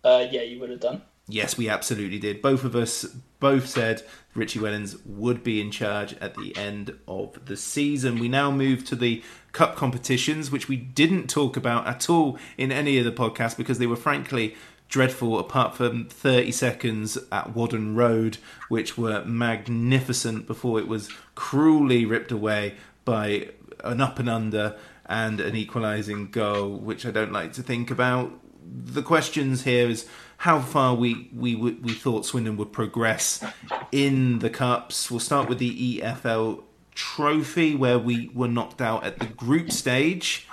Uh, 0.02 0.24
yeah, 0.30 0.40
you 0.40 0.58
would 0.58 0.70
have 0.70 0.80
done. 0.80 1.02
Yes, 1.32 1.56
we 1.56 1.68
absolutely 1.68 2.18
did. 2.18 2.42
Both 2.42 2.64
of 2.64 2.74
us 2.74 3.04
both 3.38 3.66
said 3.68 4.02
Richie 4.34 4.58
Wellens 4.58 5.00
would 5.06 5.44
be 5.44 5.60
in 5.60 5.70
charge 5.70 6.14
at 6.14 6.34
the 6.34 6.56
end 6.56 6.96
of 7.06 7.46
the 7.46 7.56
season. 7.56 8.18
We 8.18 8.28
now 8.28 8.50
move 8.50 8.84
to 8.86 8.96
the 8.96 9.22
cup 9.52 9.76
competitions, 9.76 10.50
which 10.50 10.68
we 10.68 10.76
didn't 10.76 11.28
talk 11.28 11.56
about 11.56 11.86
at 11.86 12.10
all 12.10 12.38
in 12.58 12.72
any 12.72 12.98
of 12.98 13.04
the 13.04 13.12
podcasts 13.12 13.56
because 13.56 13.78
they 13.78 13.86
were 13.86 13.96
frankly 13.96 14.56
dreadful, 14.88 15.38
apart 15.38 15.76
from 15.76 16.06
30 16.06 16.50
seconds 16.50 17.16
at 17.30 17.54
Whaddon 17.54 17.94
Road, 17.94 18.38
which 18.68 18.98
were 18.98 19.24
magnificent 19.24 20.48
before 20.48 20.80
it 20.80 20.88
was 20.88 21.08
cruelly 21.36 22.04
ripped 22.04 22.32
away 22.32 22.74
by 23.04 23.50
an 23.84 24.00
up 24.00 24.18
and 24.18 24.28
under 24.28 24.76
and 25.06 25.40
an 25.40 25.54
equalising 25.54 26.30
goal, 26.30 26.76
which 26.76 27.06
I 27.06 27.12
don't 27.12 27.32
like 27.32 27.52
to 27.54 27.62
think 27.62 27.90
about. 27.90 28.32
The 28.72 29.02
questions 29.02 29.64
here 29.64 29.88
is 29.88 30.06
how 30.38 30.60
far 30.60 30.94
we 30.94 31.28
we 31.34 31.54
we 31.54 31.92
thought 31.92 32.24
Swindon 32.24 32.56
would 32.56 32.72
progress 32.72 33.44
in 33.92 34.38
the 34.38 34.50
cups. 34.50 35.10
We'll 35.10 35.20
start 35.20 35.48
with 35.48 35.58
the 35.58 36.00
EFL 36.00 36.62
Trophy, 36.94 37.74
where 37.74 37.98
we 37.98 38.30
were 38.34 38.48
knocked 38.48 38.80
out 38.80 39.04
at 39.04 39.18
the 39.18 39.26
group 39.26 39.72
stage. 39.72 40.46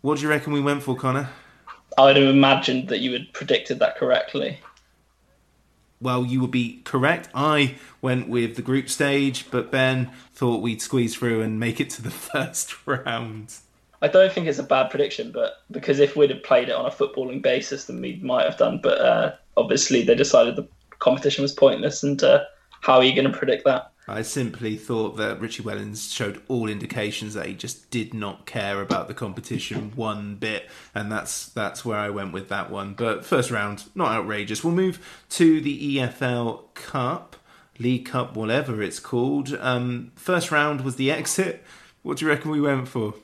What 0.00 0.16
do 0.16 0.22
you 0.22 0.28
reckon 0.28 0.52
we 0.52 0.60
went 0.60 0.82
for, 0.82 0.96
Connor? 0.96 1.30
I 1.96 2.04
would 2.04 2.16
have 2.16 2.28
imagined 2.28 2.88
that 2.88 3.00
you 3.00 3.12
had 3.12 3.32
predicted 3.32 3.80
that 3.80 3.96
correctly. 3.96 4.60
Well, 6.00 6.24
you 6.24 6.40
would 6.40 6.52
be 6.52 6.80
correct. 6.84 7.28
I 7.34 7.74
went 8.00 8.28
with 8.28 8.54
the 8.54 8.62
group 8.62 8.88
stage, 8.88 9.50
but 9.50 9.72
Ben 9.72 10.10
thought 10.32 10.62
we'd 10.62 10.80
squeeze 10.80 11.16
through 11.16 11.42
and 11.42 11.58
make 11.58 11.80
it 11.80 11.90
to 11.90 12.02
the 12.02 12.10
first 12.32 12.86
round. 12.86 13.54
I 14.00 14.08
don't 14.08 14.32
think 14.32 14.46
it's 14.46 14.58
a 14.58 14.64
bad 14.64 14.90
prediction, 14.90 15.32
but 15.32 15.54
because 15.70 15.98
if 15.98 16.14
we'd 16.16 16.30
have 16.30 16.42
played 16.42 16.68
it 16.68 16.74
on 16.74 16.86
a 16.86 16.90
footballing 16.90 17.42
basis, 17.42 17.86
then 17.86 18.00
we 18.00 18.20
might 18.22 18.44
have 18.44 18.56
done. 18.56 18.80
But 18.82 19.00
uh, 19.00 19.34
obviously, 19.56 20.02
they 20.02 20.14
decided 20.14 20.56
the 20.56 20.68
competition 21.00 21.42
was 21.42 21.52
pointless, 21.52 22.02
and 22.02 22.22
uh, 22.22 22.44
how 22.80 22.98
are 22.98 23.04
you 23.04 23.14
going 23.14 23.30
to 23.30 23.36
predict 23.36 23.64
that? 23.64 23.92
I 24.10 24.22
simply 24.22 24.76
thought 24.76 25.18
that 25.18 25.38
Richie 25.38 25.62
Wellens 25.62 26.14
showed 26.14 26.40
all 26.48 26.70
indications 26.70 27.34
that 27.34 27.44
he 27.44 27.52
just 27.52 27.90
did 27.90 28.14
not 28.14 28.46
care 28.46 28.80
about 28.80 29.06
the 29.06 29.14
competition 29.14 29.92
one 29.96 30.36
bit, 30.36 30.70
and 30.94 31.12
that's 31.12 31.46
that's 31.46 31.84
where 31.84 31.98
I 31.98 32.08
went 32.08 32.32
with 32.32 32.48
that 32.48 32.70
one. 32.70 32.94
But 32.94 33.24
first 33.26 33.50
round, 33.50 33.84
not 33.94 34.12
outrageous. 34.12 34.64
We'll 34.64 34.74
move 34.74 35.24
to 35.30 35.60
the 35.60 35.96
EFL 35.96 36.72
Cup, 36.74 37.36
League 37.78 38.06
Cup, 38.06 38.34
whatever 38.34 38.80
it's 38.80 38.98
called. 38.98 39.54
Um, 39.60 40.12
first 40.14 40.50
round 40.50 40.82
was 40.82 40.96
the 40.96 41.10
exit. 41.10 41.62
What 42.02 42.18
do 42.18 42.24
you 42.24 42.30
reckon 42.30 42.50
we 42.50 42.62
went 42.62 42.88
for? 42.88 43.14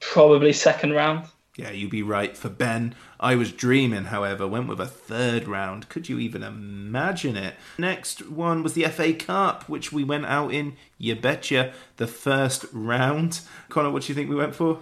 Probably 0.00 0.52
second 0.52 0.92
round. 0.92 1.26
Yeah, 1.56 1.70
you'd 1.70 1.90
be 1.90 2.02
right 2.02 2.36
for 2.36 2.50
Ben. 2.50 2.94
I 3.18 3.34
was 3.34 3.50
dreaming, 3.50 4.04
however, 4.04 4.46
went 4.46 4.68
with 4.68 4.80
a 4.80 4.86
third 4.86 5.48
round. 5.48 5.88
Could 5.88 6.06
you 6.06 6.18
even 6.18 6.42
imagine 6.42 7.34
it? 7.34 7.54
Next 7.78 8.28
one 8.28 8.62
was 8.62 8.74
the 8.74 8.84
FA 8.84 9.14
Cup, 9.14 9.66
which 9.66 9.90
we 9.90 10.04
went 10.04 10.26
out 10.26 10.52
in, 10.52 10.76
you 10.98 11.14
betcha, 11.14 11.72
the 11.96 12.06
first 12.06 12.66
round. 12.72 13.40
Connor, 13.70 13.90
what 13.90 14.02
do 14.02 14.08
you 14.08 14.14
think 14.14 14.28
we 14.28 14.36
went 14.36 14.54
for? 14.54 14.80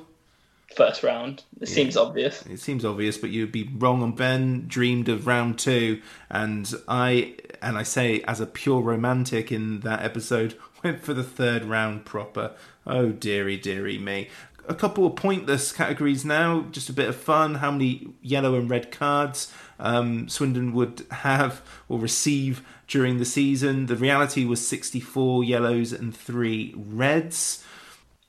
First 0.75 1.04
round. 1.04 1.44
It 1.61 1.68
yeah. 1.68 1.75
seems 1.75 1.97
obvious. 1.97 2.44
It 2.47 2.59
seems 2.59 2.85
obvious, 2.85 3.16
but 3.16 3.30
you'd 3.30 3.52
be 3.52 3.71
wrong 3.78 4.02
on 4.02 4.12
Ben. 4.12 4.64
Dreamed 4.66 5.09
of 5.09 5.28
round 5.28 5.61
two, 5.61 6.02
and 6.28 6.75
I, 6.88 7.37
and 7.62 7.78
I 7.78 7.85
say 7.85 8.23
as 8.23 8.40
a 8.40 8.47
pure 8.47 8.80
romantic 8.80 9.52
in 9.52 9.80
that 9.80 10.02
episode, 10.02 10.59
went 10.83 11.04
for 11.04 11.14
the 11.14 11.23
third 11.23 11.64
round 11.64 12.04
proper. 12.04 12.54
Oh 12.85 13.11
dearie, 13.11 13.56
dearie 13.56 13.99
me 13.99 14.28
a 14.68 14.75
couple 14.75 15.06
of 15.06 15.16
pointless 15.16 15.73
categories 15.73 16.25
now, 16.25 16.66
just 16.71 16.88
a 16.88 16.92
bit 16.92 17.09
of 17.09 17.16
fun. 17.16 17.56
How 17.56 17.71
many 17.71 18.09
yellow 18.23 18.54
and 18.54 18.68
red 18.68 18.90
cards 18.90 19.52
um, 19.78 20.28
Swindon 20.28 20.73
would 20.73 21.06
have 21.11 21.62
or 21.88 21.99
receive 21.99 22.62
during 22.87 23.18
the 23.18 23.25
season? 23.25 23.87
The 23.87 23.97
reality 23.97 24.44
was 24.44 24.66
64 24.66 25.44
yellows 25.44 25.92
and 25.92 26.16
three 26.16 26.75
reds. 26.76 27.64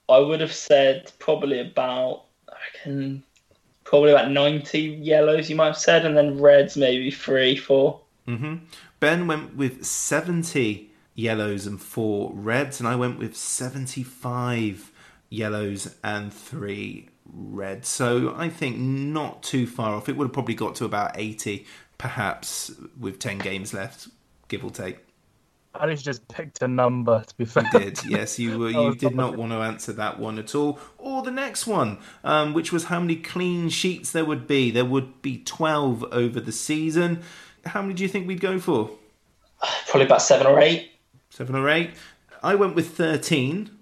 I 0.07 0.19
would 0.19 0.41
have 0.41 0.53
said 0.53 1.11
probably 1.19 1.59
about, 1.59 2.25
I 2.49 2.55
reckon, 2.77 3.23
probably 3.83 4.11
about 4.11 4.31
90 4.31 4.79
yellows, 4.79 5.49
you 5.49 5.55
might 5.55 5.67
have 5.67 5.77
said, 5.77 6.05
and 6.05 6.15
then 6.15 6.39
reds 6.39 6.77
maybe 6.77 7.11
three, 7.11 7.55
4 7.55 7.99
mm-hmm. 8.27 8.55
Ben 8.99 9.27
went 9.27 9.55
with 9.55 9.85
70 9.85 10.89
yellows 11.15 11.65
and 11.65 11.81
four 11.81 12.31
reds, 12.33 12.79
and 12.79 12.87
I 12.87 12.95
went 12.95 13.17
with 13.17 13.35
75 13.35 14.91
yellows 15.29 15.95
and 16.03 16.33
three 16.33 17.09
reds. 17.31 17.87
So 17.87 18.33
I 18.35 18.49
think 18.49 18.77
not 18.77 19.43
too 19.43 19.67
far 19.67 19.93
off. 19.95 20.09
It 20.09 20.17
would 20.17 20.25
have 20.25 20.33
probably 20.33 20.55
got 20.55 20.75
to 20.75 20.85
about 20.85 21.11
80, 21.15 21.65
perhaps, 21.97 22.71
with 22.99 23.19
10 23.19 23.39
games 23.39 23.73
left, 23.73 24.07
give 24.47 24.63
or 24.63 24.71
take. 24.71 24.99
I 25.77 25.93
just 25.93 26.27
picked 26.29 26.61
a 26.61 26.67
number, 26.67 27.21
to 27.21 27.37
be 27.37 27.43
fair. 27.43 27.69
You 27.73 27.79
did, 27.79 28.05
yes. 28.05 28.39
You 28.39 28.57
were, 28.59 28.69
you 28.69 28.95
did 28.95 29.13
not 29.13 29.35
want 29.35 29.51
to 29.51 29.57
answer 29.57 29.91
that 29.93 30.19
one 30.19 30.39
at 30.39 30.55
all. 30.55 30.79
Or 30.97 31.21
the 31.21 31.31
next 31.31 31.67
one, 31.67 31.99
um, 32.23 32.53
which 32.53 32.71
was 32.71 32.85
how 32.85 32.99
many 32.99 33.17
clean 33.17 33.69
sheets 33.69 34.11
there 34.11 34.25
would 34.25 34.47
be. 34.47 34.71
There 34.71 34.85
would 34.85 35.21
be 35.21 35.39
12 35.39 36.05
over 36.11 36.39
the 36.39 36.53
season. 36.53 37.23
How 37.65 37.81
many 37.81 37.93
do 37.93 38.03
you 38.03 38.09
think 38.09 38.27
we'd 38.27 38.39
go 38.39 38.59
for? 38.59 38.91
Probably 39.87 40.05
about 40.05 40.21
seven 40.21 40.47
or 40.47 40.61
eight. 40.61 40.91
Seven 41.29 41.55
or 41.55 41.67
eight. 41.69 41.91
I 42.41 42.55
went 42.55 42.75
with 42.75 42.95
13 42.95 43.74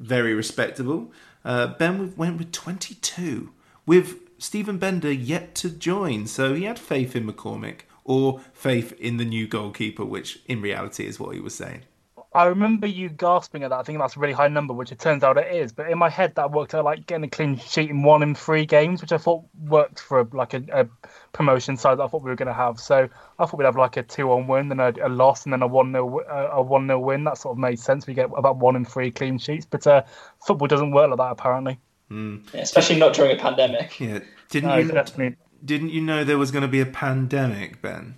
very 0.00 0.34
respectable. 0.34 1.12
Uh, 1.44 1.68
ben 1.68 2.14
went 2.16 2.38
with 2.38 2.52
22, 2.52 3.50
with 3.86 4.16
Steven 4.38 4.78
Benda 4.78 5.14
yet 5.14 5.54
to 5.56 5.70
join. 5.70 6.26
So 6.26 6.54
he 6.54 6.64
had 6.64 6.78
faith 6.78 7.14
in 7.14 7.26
McCormick 7.26 7.82
or 8.04 8.40
faith 8.52 8.92
in 8.98 9.18
the 9.18 9.24
new 9.24 9.46
goalkeeper, 9.46 10.04
which 10.04 10.40
in 10.46 10.60
reality 10.60 11.06
is 11.06 11.20
what 11.20 11.34
he 11.34 11.40
was 11.40 11.54
saying. 11.54 11.82
I 12.32 12.44
remember 12.44 12.86
you 12.86 13.08
gasping 13.08 13.64
at 13.64 13.70
that. 13.70 13.80
I 13.80 13.82
think 13.82 13.98
that's 13.98 14.16
a 14.16 14.20
really 14.20 14.32
high 14.32 14.46
number, 14.46 14.72
which 14.72 14.92
it 14.92 15.00
turns 15.00 15.24
out 15.24 15.36
it 15.36 15.52
is. 15.52 15.72
But 15.72 15.90
in 15.90 15.98
my 15.98 16.08
head, 16.08 16.36
that 16.36 16.52
worked 16.52 16.74
out 16.74 16.84
like 16.84 17.06
getting 17.06 17.24
a 17.24 17.28
clean 17.28 17.58
sheet 17.58 17.90
in 17.90 18.04
one 18.04 18.22
in 18.22 18.36
three 18.36 18.66
games, 18.66 19.00
which 19.00 19.10
I 19.10 19.18
thought 19.18 19.44
worked 19.60 19.98
for 19.98 20.28
like 20.32 20.54
a, 20.54 20.62
a 20.72 20.88
promotion 21.32 21.76
side 21.76 21.98
that 21.98 22.04
I 22.04 22.06
thought 22.06 22.22
we 22.22 22.30
were 22.30 22.36
going 22.36 22.46
to 22.46 22.54
have. 22.54 22.78
So 22.78 23.08
I 23.38 23.46
thought 23.46 23.58
we'd 23.58 23.64
have 23.64 23.76
like 23.76 23.96
a 23.96 24.04
two-on 24.04 24.46
win, 24.46 24.68
then 24.68 24.78
a, 24.78 24.92
a 25.02 25.08
loss, 25.08 25.44
and 25.44 25.52
then 25.52 25.62
a 25.62 25.66
one 25.66 25.90
nil 25.90 26.20
a 26.28 26.62
one 26.62 26.86
nil 26.86 27.00
win. 27.02 27.24
That 27.24 27.36
sort 27.36 27.54
of 27.54 27.58
made 27.58 27.80
sense. 27.80 28.06
We 28.06 28.14
get 28.14 28.30
about 28.36 28.58
one 28.58 28.76
in 28.76 28.84
three 28.84 29.10
clean 29.10 29.38
sheets, 29.38 29.66
but 29.68 29.84
uh, 29.88 30.04
football 30.38 30.68
doesn't 30.68 30.92
work 30.92 31.10
like 31.10 31.18
that 31.18 31.32
apparently. 31.32 31.80
Mm. 32.12 32.54
Yeah, 32.54 32.60
especially 32.60 32.96
not 32.96 33.14
during 33.14 33.36
a 33.36 33.40
pandemic. 33.40 33.98
Yeah, 33.98 34.20
didn't 34.50 34.68
no, 34.70 34.76
you? 34.76 34.88
Definitely. 34.88 35.36
Didn't 35.64 35.90
you 35.90 36.00
know 36.00 36.22
there 36.22 36.38
was 36.38 36.52
going 36.52 36.62
to 36.62 36.68
be 36.68 36.80
a 36.80 36.86
pandemic, 36.86 37.82
Ben? 37.82 38.14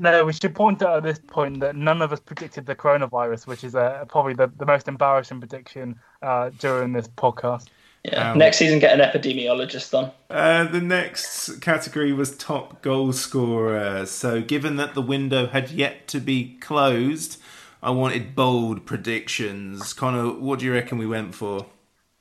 No, 0.00 0.24
we 0.24 0.32
should 0.32 0.54
point 0.54 0.82
out 0.82 0.96
at 0.96 1.02
this 1.02 1.18
point 1.18 1.60
that 1.60 1.76
none 1.76 2.00
of 2.00 2.10
us 2.12 2.20
predicted 2.20 2.64
the 2.64 2.74
coronavirus, 2.74 3.46
which 3.46 3.62
is 3.62 3.74
uh, 3.74 4.06
probably 4.08 4.32
the, 4.32 4.50
the 4.56 4.64
most 4.64 4.88
embarrassing 4.88 5.40
prediction 5.40 6.00
uh, 6.22 6.50
during 6.58 6.94
this 6.94 7.06
podcast. 7.06 7.66
Yeah. 8.04 8.32
Um, 8.32 8.38
next 8.38 8.56
season, 8.56 8.78
get 8.78 8.98
an 8.98 9.06
epidemiologist 9.06 9.92
on. 9.96 10.10
Uh, 10.30 10.64
the 10.64 10.80
next 10.80 11.60
category 11.60 12.14
was 12.14 12.34
top 12.34 12.80
goal 12.80 13.12
scorer. 13.12 14.06
So, 14.06 14.40
given 14.40 14.76
that 14.76 14.94
the 14.94 15.02
window 15.02 15.46
had 15.46 15.70
yet 15.70 16.08
to 16.08 16.18
be 16.18 16.56
closed, 16.60 17.38
I 17.82 17.90
wanted 17.90 18.34
bold 18.34 18.86
predictions. 18.86 19.92
Connor, 19.92 20.32
what 20.32 20.60
do 20.60 20.64
you 20.64 20.72
reckon 20.72 20.96
we 20.96 21.06
went 21.06 21.34
for? 21.34 21.66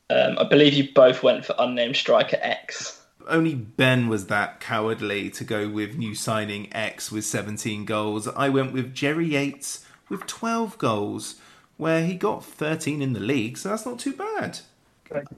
Um, 0.10 0.38
I 0.38 0.44
believe 0.44 0.74
you 0.74 0.90
both 0.94 1.24
went 1.24 1.46
for 1.46 1.56
unnamed 1.58 1.96
striker 1.96 2.38
X 2.42 2.99
only 3.30 3.56
Ben 3.56 4.08
was 4.08 4.28
that 4.28 4.60
cowardly 4.60 5.30
to 5.32 5.44
go 5.44 5.70
with 5.70 5.96
new 5.96 6.16
signing 6.16 6.72
X 6.74 7.12
with 7.12 7.26
17 7.26 7.86
goals. 7.86 8.28
I 8.28 8.50
went 8.50 8.74
with 8.74 8.94
Jerry 8.94 9.28
Yates 9.28 9.86
with 10.10 10.26
12 10.28 10.78
goals, 10.78 11.36
where 11.78 12.06
he 12.06 12.16
got 12.16 12.44
13 12.44 13.02
in 13.02 13.14
the 13.14 13.20
league, 13.20 13.58
so 13.58 13.70
that's 13.70 13.86
not 13.86 14.00
too 14.00 14.14
bad. 14.14 14.60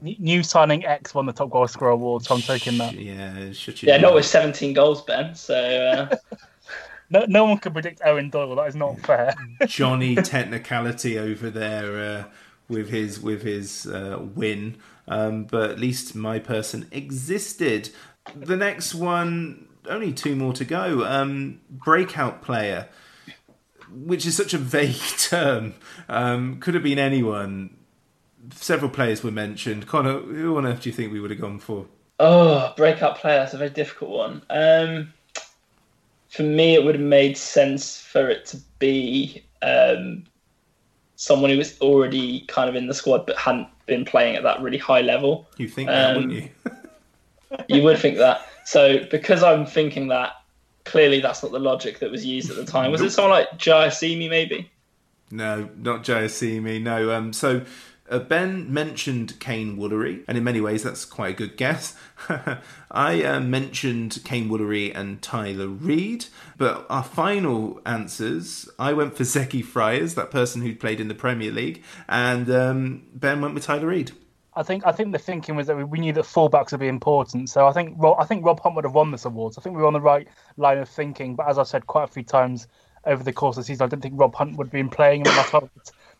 New 0.02 0.42
signing 0.42 0.84
X 0.84 1.14
won 1.14 1.26
the 1.26 1.32
top 1.32 1.50
goal 1.50 1.66
scorer 1.66 1.92
award, 1.92 2.24
so 2.24 2.34
I'm 2.34 2.42
taking 2.42 2.76
that. 2.78 2.94
Yeah, 2.94 3.52
should 3.52 3.82
you? 3.82 3.88
Yeah, 3.88 3.96
not 3.98 4.14
with 4.14 4.26
17 4.26 4.74
goals, 4.74 5.02
Ben. 5.02 5.34
So. 5.34 5.54
Uh... 5.54 6.36
no, 7.12 7.24
no 7.28 7.44
one 7.44 7.58
can 7.58 7.72
predict 7.72 8.00
Eoin 8.00 8.30
Doyle. 8.30 8.56
That 8.56 8.68
is 8.68 8.74
not 8.74 8.98
fair. 9.00 9.34
Johnny 9.66 10.14
technicality 10.16 11.18
over 11.18 11.50
there 11.50 12.18
uh, 12.18 12.24
with 12.68 12.88
his 12.88 13.20
with 13.20 13.42
his 13.42 13.86
uh, 13.86 14.18
win 14.34 14.76
um, 15.08 15.44
but 15.44 15.70
at 15.70 15.78
least 15.78 16.14
my 16.14 16.38
person 16.38 16.88
existed. 16.90 17.90
The 18.34 18.56
next 18.56 18.94
one, 18.94 19.68
only 19.88 20.12
two 20.12 20.36
more 20.36 20.52
to 20.54 20.64
go. 20.64 21.04
Um, 21.04 21.60
breakout 21.70 22.42
player, 22.42 22.88
which 23.90 24.26
is 24.26 24.36
such 24.36 24.54
a 24.54 24.58
vague 24.76 24.96
term, 25.18 25.74
um, 26.08 26.60
could 26.60 26.74
have 26.74 26.82
been 26.82 26.98
anyone. 26.98 27.76
Several 28.54 28.90
players 28.90 29.22
were 29.22 29.30
mentioned. 29.30 29.86
Connor, 29.86 30.20
who 30.20 30.56
on 30.56 30.66
earth 30.66 30.82
do 30.82 30.88
you 30.88 30.94
think 30.94 31.12
we 31.12 31.20
would 31.20 31.30
have 31.30 31.40
gone 31.40 31.58
for? 31.58 31.86
Oh, 32.18 32.72
breakout 32.76 33.18
player. 33.18 33.38
That's 33.38 33.54
a 33.54 33.58
very 33.58 33.70
difficult 33.70 34.10
one. 34.10 34.42
Um, 34.50 35.12
for 36.28 36.42
me, 36.42 36.74
it 36.74 36.84
would 36.84 36.94
have 36.94 37.04
made 37.04 37.36
sense 37.36 38.00
for 38.00 38.28
it 38.28 38.46
to 38.46 38.58
be 38.78 39.44
um, 39.62 40.24
someone 41.22 41.50
who 41.50 41.56
was 41.56 41.78
already 41.80 42.40
kind 42.48 42.68
of 42.68 42.74
in 42.74 42.88
the 42.88 42.94
squad 42.94 43.24
but 43.26 43.38
hadn't 43.38 43.68
been 43.86 44.04
playing 44.04 44.34
at 44.34 44.42
that 44.42 44.60
really 44.60 44.76
high 44.76 45.02
level. 45.02 45.46
You 45.56 45.68
think 45.68 45.88
that, 45.88 46.16
Um, 46.16 46.16
wouldn't 46.16 46.32
you? 46.32 46.48
You 47.68 47.82
would 47.82 47.98
think 47.98 48.16
that. 48.16 48.44
So 48.64 49.04
because 49.10 49.42
I'm 49.42 49.64
thinking 49.64 50.08
that, 50.08 50.32
clearly 50.84 51.20
that's 51.20 51.42
not 51.42 51.52
the 51.52 51.60
logic 51.60 52.00
that 52.00 52.10
was 52.10 52.24
used 52.24 52.50
at 52.50 52.56
the 52.56 52.64
time. 52.64 52.90
Was 52.90 53.02
it 53.02 53.10
someone 53.10 53.30
like 53.30 53.50
Jaiyesimi 53.58 54.28
maybe? 54.28 54.68
No, 55.30 55.68
not 55.76 56.02
Jaiyesimi. 56.02 56.82
No. 56.82 57.12
Um. 57.12 57.32
So 57.32 57.60
uh, 58.12 58.18
Ben 58.18 58.72
mentioned 58.72 59.40
Kaine 59.40 59.76
Woolery, 59.76 60.22
and 60.28 60.36
in 60.36 60.44
many 60.44 60.60
ways 60.60 60.82
that's 60.82 61.04
quite 61.04 61.34
a 61.34 61.36
good 61.36 61.56
guess. 61.56 61.96
I 62.90 63.24
uh, 63.24 63.40
mentioned 63.40 64.20
Kaine 64.24 64.50
Woolery 64.50 64.94
and 64.94 65.22
Tyler 65.22 65.66
Reid, 65.66 66.26
but 66.58 66.86
our 66.90 67.02
final 67.02 67.80
answers, 67.86 68.68
I 68.78 68.92
went 68.92 69.16
for 69.16 69.24
Zeki 69.24 69.64
Fryers, 69.64 70.14
that 70.14 70.30
person 70.30 70.60
who 70.60 70.76
played 70.76 71.00
in 71.00 71.08
the 71.08 71.14
Premier 71.14 71.50
League, 71.50 71.82
and 72.06 72.50
um, 72.50 73.02
Ben 73.14 73.40
went 73.40 73.54
with 73.54 73.64
Tyler 73.64 73.86
Reid. 73.86 74.12
I 74.54 74.62
think 74.62 74.86
I 74.86 74.92
think 74.92 75.12
the 75.12 75.18
thinking 75.18 75.56
was 75.56 75.66
that 75.68 75.76
we, 75.76 75.84
we 75.84 75.98
knew 75.98 76.12
that 76.12 76.24
fullbacks 76.24 76.72
would 76.72 76.80
be 76.80 76.88
important. 76.88 77.48
So 77.48 77.66
I 77.66 77.72
think 77.72 77.94
Rob, 77.96 78.20
I 78.20 78.24
think 78.24 78.44
Rob 78.44 78.60
Hunt 78.60 78.76
would 78.76 78.84
have 78.84 78.94
won 78.94 79.10
this 79.10 79.24
award. 79.24 79.54
So 79.54 79.60
I 79.60 79.62
think 79.62 79.74
we 79.74 79.80
were 79.80 79.88
on 79.88 79.94
the 79.94 80.00
right 80.00 80.28
line 80.58 80.76
of 80.76 80.90
thinking. 80.90 81.34
But 81.34 81.48
as 81.48 81.58
I've 81.58 81.68
said 81.68 81.86
quite 81.86 82.04
a 82.04 82.12
few 82.12 82.22
times 82.22 82.68
over 83.06 83.24
the 83.24 83.32
course 83.32 83.56
of 83.56 83.62
the 83.62 83.66
season, 83.66 83.84
I 83.84 83.88
didn't 83.88 84.02
think 84.02 84.20
Rob 84.20 84.34
Hunt 84.34 84.58
would 84.58 84.66
have 84.66 84.72
been 84.72 84.90
playing, 84.90 85.26
and 85.26 85.34
why 85.34 85.68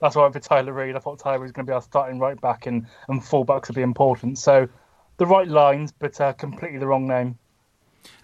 that's 0.02 0.16
why 0.16 0.28
for 0.30 0.40
Tyler 0.40 0.72
Reid. 0.72 0.96
I 0.96 0.98
thought 0.98 1.20
Tyler 1.20 1.38
was 1.38 1.52
going 1.52 1.64
to 1.64 1.70
be 1.70 1.74
our 1.74 1.80
starting 1.80 2.18
right 2.18 2.38
back, 2.38 2.66
and 2.66 2.88
and 3.08 3.22
fullbacks 3.22 3.68
would 3.68 3.76
be 3.76 3.82
important. 3.82 4.36
So 4.36 4.68
the 5.16 5.26
right 5.26 5.46
lines, 5.46 5.92
but 5.92 6.20
uh, 6.20 6.32
completely 6.32 6.78
the 6.78 6.88
wrong 6.88 7.06
name. 7.06 7.38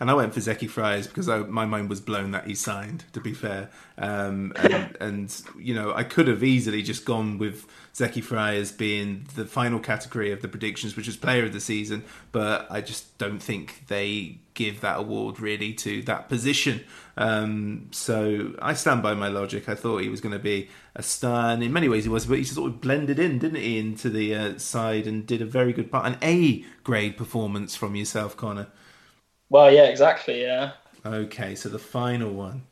And 0.01 0.11
I 0.11 0.15
went 0.15 0.35
for 0.35 0.41
Zeki 0.41 0.69
Fryers 0.69 1.07
because 1.07 1.29
I, 1.29 1.39
my 1.39 1.65
mind 1.65 1.89
was 1.89 2.01
blown 2.01 2.31
that 2.33 2.47
he 2.47 2.55
signed. 2.55 3.05
To 3.13 3.21
be 3.21 3.33
fair, 3.33 3.71
um, 3.97 4.53
and, 4.57 4.97
and 5.01 5.43
you 5.59 5.75
know 5.75 5.93
I 5.95 6.05
could 6.05 6.29
have 6.29 6.45
easily 6.45 6.83
just 6.83 7.05
gone 7.05 7.39
with 7.39 7.67
Zeki 7.95 8.23
Fryers 8.23 8.71
being 8.71 9.27
the 9.35 9.45
final 9.45 9.81
category 9.81 10.31
of 10.31 10.43
the 10.43 10.49
predictions, 10.49 10.97
which 10.97 11.09
is 11.09 11.17
Player 11.17 11.45
of 11.45 11.53
the 11.53 11.61
Season. 11.61 12.05
But 12.33 12.67
I 12.71 12.81
just 12.81 13.19
don't 13.19 13.43
think 13.43 13.85
they 13.89 14.39
give 14.55 14.81
that 14.81 14.99
award 14.99 15.41
really 15.41 15.73
to 15.73 16.03
that 16.03 16.29
position. 16.29 16.85
Um, 17.17 17.89
so 17.91 18.55
I 18.61 18.75
stand 18.75 19.03
by 19.03 19.15
my 19.15 19.29
logic. 19.29 19.69
I 19.69 19.75
thought 19.75 19.99
he 19.99 20.09
was 20.09 20.21
going 20.21 20.33
to 20.33 20.39
be 20.39 20.69
a 20.95 21.03
star, 21.03 21.51
and 21.51 21.63
in 21.63 21.73
many 21.73 21.89
ways 21.89 22.05
he 22.05 22.11
was, 22.11 22.27
but 22.27 22.39
he 22.39 22.45
sort 22.45 22.71
of 22.71 22.81
blended 22.81 23.19
in, 23.19 23.39
didn't 23.39 23.61
he, 23.61 23.79
into 23.79 24.11
the 24.11 24.35
uh, 24.35 24.59
side 24.59 25.07
and 25.07 25.27
did 25.27 25.43
a 25.43 25.47
very 25.47 25.73
good 25.73 25.91
part, 25.91 26.07
an 26.07 26.19
A 26.23 26.65
grade 26.85 27.17
performance 27.17 27.75
from 27.75 27.97
yourself, 27.97 28.37
Connor. 28.37 28.69
Well, 29.51 29.73
yeah, 29.73 29.85
exactly. 29.85 30.43
Yeah. 30.43 30.73
Okay, 31.07 31.55
so 31.55 31.69
the 31.69 31.79
final 31.79 32.33
one, 32.33 32.65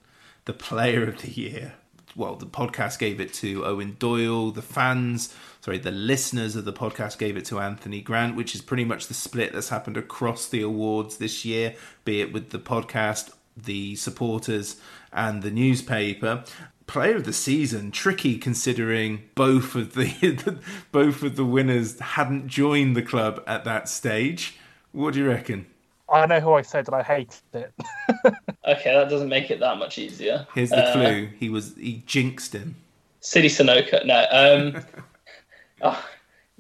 the 0.45 0.53
player 0.53 1.09
of 1.09 1.23
the 1.23 1.31
year. 1.31 1.75
Well, 2.15 2.37
the 2.37 2.47
podcast 2.47 2.99
gave 2.99 3.21
it 3.21 3.33
to 3.35 3.61
Eoin 3.63 3.99
Doyle. 3.99 4.51
The 4.51 4.63
fans, 4.63 5.35
sorry, 5.61 5.79
the 5.79 5.91
listeners 5.91 6.57
of 6.57 6.65
the 6.65 6.73
podcast 6.73 7.19
gave 7.19 7.37
it 7.37 7.45
to 7.47 7.61
Anthony 7.61 8.01
Grant, 8.01 8.37
which 8.37 8.55
is 8.55 8.63
pretty 8.63 8.85
much 8.85 9.07
the 9.07 9.15
split 9.15 9.53
that's 9.53 9.69
happened 9.69 9.97
across 9.97 10.49
the 10.49 10.63
awards 10.63 11.19
this 11.19 11.45
year, 11.45 11.75
be 12.05 12.21
it 12.21 12.33
with 12.33 12.51
the 12.51 12.59
podcast, 12.59 13.33
the 13.57 13.97
supporters, 13.97 14.77
and 15.13 15.43
the 15.43 15.51
newspaper. 15.51 16.45
Player 16.87 17.17
of 17.17 17.25
the 17.25 17.33
season, 17.33 17.91
tricky 17.91 18.39
considering 18.39 19.25
both 19.35 19.75
of 19.75 19.95
the 19.95 20.59
both 20.93 21.23
of 21.23 21.37
the 21.37 21.45
winners 21.45 21.99
hadn't 21.99 22.49
joined 22.49 22.97
the 22.97 23.03
club 23.03 23.43
at 23.47 23.65
that 23.65 23.89
stage. 23.89 24.57
What 24.93 25.15
do 25.15 25.21
you 25.21 25.29
reckon? 25.29 25.67
I 26.09 26.27
know 26.27 26.41
who 26.41 26.53
I 26.53 26.63
said, 26.63 26.87
and 26.89 26.95
I 26.95 27.03
hated 27.03 27.41
it. 27.53 27.73
Okay, 28.69 28.93
that 28.93 29.09
doesn't 29.09 29.29
make 29.29 29.53
it 29.53 29.61
that 29.61 29.79
much 29.79 29.97
easier. 29.97 30.45
Here's 30.53 30.71
the 30.71 30.85
Uh, 30.89 30.93
clue. 30.93 31.29
He 31.39 31.49
was 31.49 31.75
he 31.77 32.03
jinxed 32.05 32.53
him. 32.53 32.75
City 33.21 33.47
Sonoka. 33.49 34.05
No. 34.05 34.27
Um, 34.29 34.85
oh, 35.83 36.05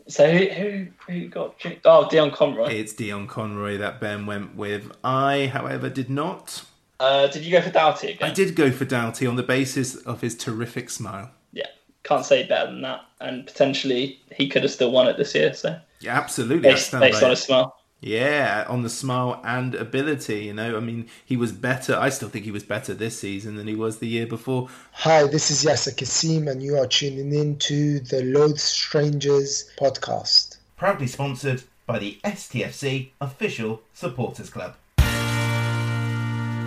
so 0.07 0.31
who, 0.31 0.47
who 0.47 0.87
who 1.09 1.29
got? 1.29 1.59
Jinxed? 1.59 1.81
Oh, 1.85 2.09
Dion 2.09 2.31
Conroy. 2.31 2.69
It's 2.69 2.93
Dion 2.93 3.27
Conroy 3.27 3.77
that 3.79 4.01
Ben 4.01 4.25
went 4.25 4.55
with. 4.55 4.93
I, 5.03 5.47
however, 5.53 5.89
did 5.91 6.09
not. 6.09 6.63
Uh, 7.01 7.27
did 7.27 7.45
you 7.45 7.51
go 7.51 7.61
for 7.61 7.71
Doughty 7.71 8.13
again? 8.13 8.31
I 8.31 8.33
did 8.33 8.55
go 8.55 8.71
for 8.71 8.85
Doughty 8.85 9.27
on 9.27 9.35
the 9.35 9.43
basis 9.43 9.97
of 9.97 10.21
his 10.21 10.37
terrific 10.37 10.89
smile. 10.91 11.31
Yeah, 11.53 11.67
can't 12.05 12.25
say 12.25 12.47
better 12.47 12.67
than 12.71 12.83
that. 12.83 13.01
And 13.21 13.47
potentially 13.47 14.21
he 14.33 14.49
could 14.49 14.63
have 14.63 14.71
still 14.73 14.93
won 14.93 15.09
it 15.09 15.17
this 15.17 15.35
year. 15.35 15.53
So 15.55 15.77
Yeah, 16.01 16.17
absolutely. 16.17 16.69
I 16.69 16.73
based, 16.75 16.93
based 16.93 17.23
on 17.23 17.29
it. 17.29 17.31
his 17.31 17.43
smile. 17.43 17.77
Yeah, 18.01 18.67
on 18.69 18.83
the 18.83 18.91
smile 18.91 19.41
and 19.43 19.75
ability. 19.75 20.45
You 20.45 20.55
know, 20.55 20.77
I 20.77 20.81
mean, 20.81 21.09
he 21.25 21.37
was 21.37 21.53
better. 21.53 21.97
I 21.97 22.11
still 22.11 22.29
think 22.29 22.45
he 22.45 22.51
was 22.51 22.63
better 22.63 22.93
this 22.93 23.19
season 23.19 23.57
than 23.57 23.67
he 23.67 23.75
was 23.75 23.99
the 23.99 24.07
year 24.09 24.27
before. 24.27 24.69
Hi, 24.93 25.27
this 25.27 25.51
is 25.51 25.65
Yaser 25.65 25.97
Kasim, 25.97 26.47
and 26.47 26.63
you 26.63 26.77
are 26.77 26.87
tuning 26.87 27.33
in 27.33 27.59
to 27.61 28.01
the 28.01 28.23
Loathe 28.23 28.59
Strangers 28.59 29.71
podcast. 29.81 30.59
proudly 30.77 31.07
sponsored 31.07 31.63
by 31.87 31.99
the 31.99 32.19
STFC 32.23 33.11
Official 33.21 33.81
Supporters 33.95 34.51
Club. 34.51 34.77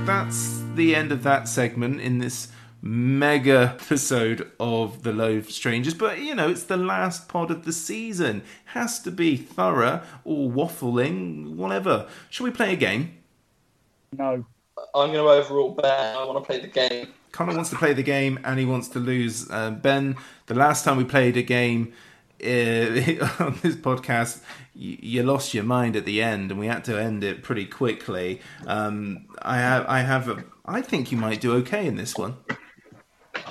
That's 0.05 0.63
the 0.73 0.95
end 0.95 1.11
of 1.11 1.21
that 1.23 1.47
segment 1.47 2.01
in 2.01 2.17
this 2.17 2.47
mega 2.81 3.77
episode 3.81 4.51
of 4.59 5.03
The 5.03 5.11
Loathe 5.11 5.49
Strangers. 5.49 5.93
But, 5.93 6.19
you 6.19 6.35
know, 6.35 6.49
it's 6.49 6.63
the 6.63 6.77
last 6.77 7.27
pod 7.27 7.51
of 7.51 7.65
the 7.65 7.73
season. 7.73 8.43
Has 8.65 8.99
to 9.01 9.11
be 9.11 9.37
thorough 9.37 10.01
or 10.23 10.49
waffling, 10.49 11.55
whatever. 11.55 12.07
Shall 12.29 12.45
we 12.45 12.51
play 12.51 12.73
a 12.73 12.77
game? 12.77 13.17
No. 14.17 14.45
I'm 14.95 15.11
going 15.11 15.13
to 15.13 15.29
overrule 15.29 15.71
Ben. 15.71 16.15
I 16.15 16.23
want 16.23 16.37
to 16.37 16.45
play 16.45 16.59
the 16.59 16.67
game. 16.67 17.07
Connor 17.31 17.55
wants 17.55 17.69
to 17.69 17.75
play 17.75 17.93
the 17.93 18.03
game 18.03 18.39
and 18.43 18.59
he 18.59 18.65
wants 18.65 18.87
to 18.89 18.99
lose. 18.99 19.49
Uh, 19.51 19.71
ben, 19.71 20.15
the 20.47 20.55
last 20.55 20.83
time 20.83 20.97
we 20.97 21.03
played 21.03 21.37
a 21.37 21.43
game 21.43 21.93
uh, 22.43 22.47
on 23.39 23.59
this 23.61 23.75
podcast, 23.75 24.41
you, 24.73 24.97
you 25.01 25.23
lost 25.23 25.53
your 25.53 25.63
mind 25.63 25.95
at 25.95 26.05
the 26.05 26.21
end, 26.21 26.51
and 26.51 26.59
we 26.59 26.67
had 26.67 26.85
to 26.85 26.97
end 26.97 27.23
it 27.23 27.43
pretty 27.43 27.65
quickly. 27.65 28.41
Um, 28.65 29.27
I 29.41 29.57
have, 29.57 29.85
I 29.87 29.99
have, 29.99 30.29
a, 30.29 30.43
I 30.65 30.81
think 30.81 31.11
you 31.11 31.17
might 31.17 31.41
do 31.41 31.53
okay 31.57 31.85
in 31.85 31.97
this 31.97 32.15
one. 32.15 32.37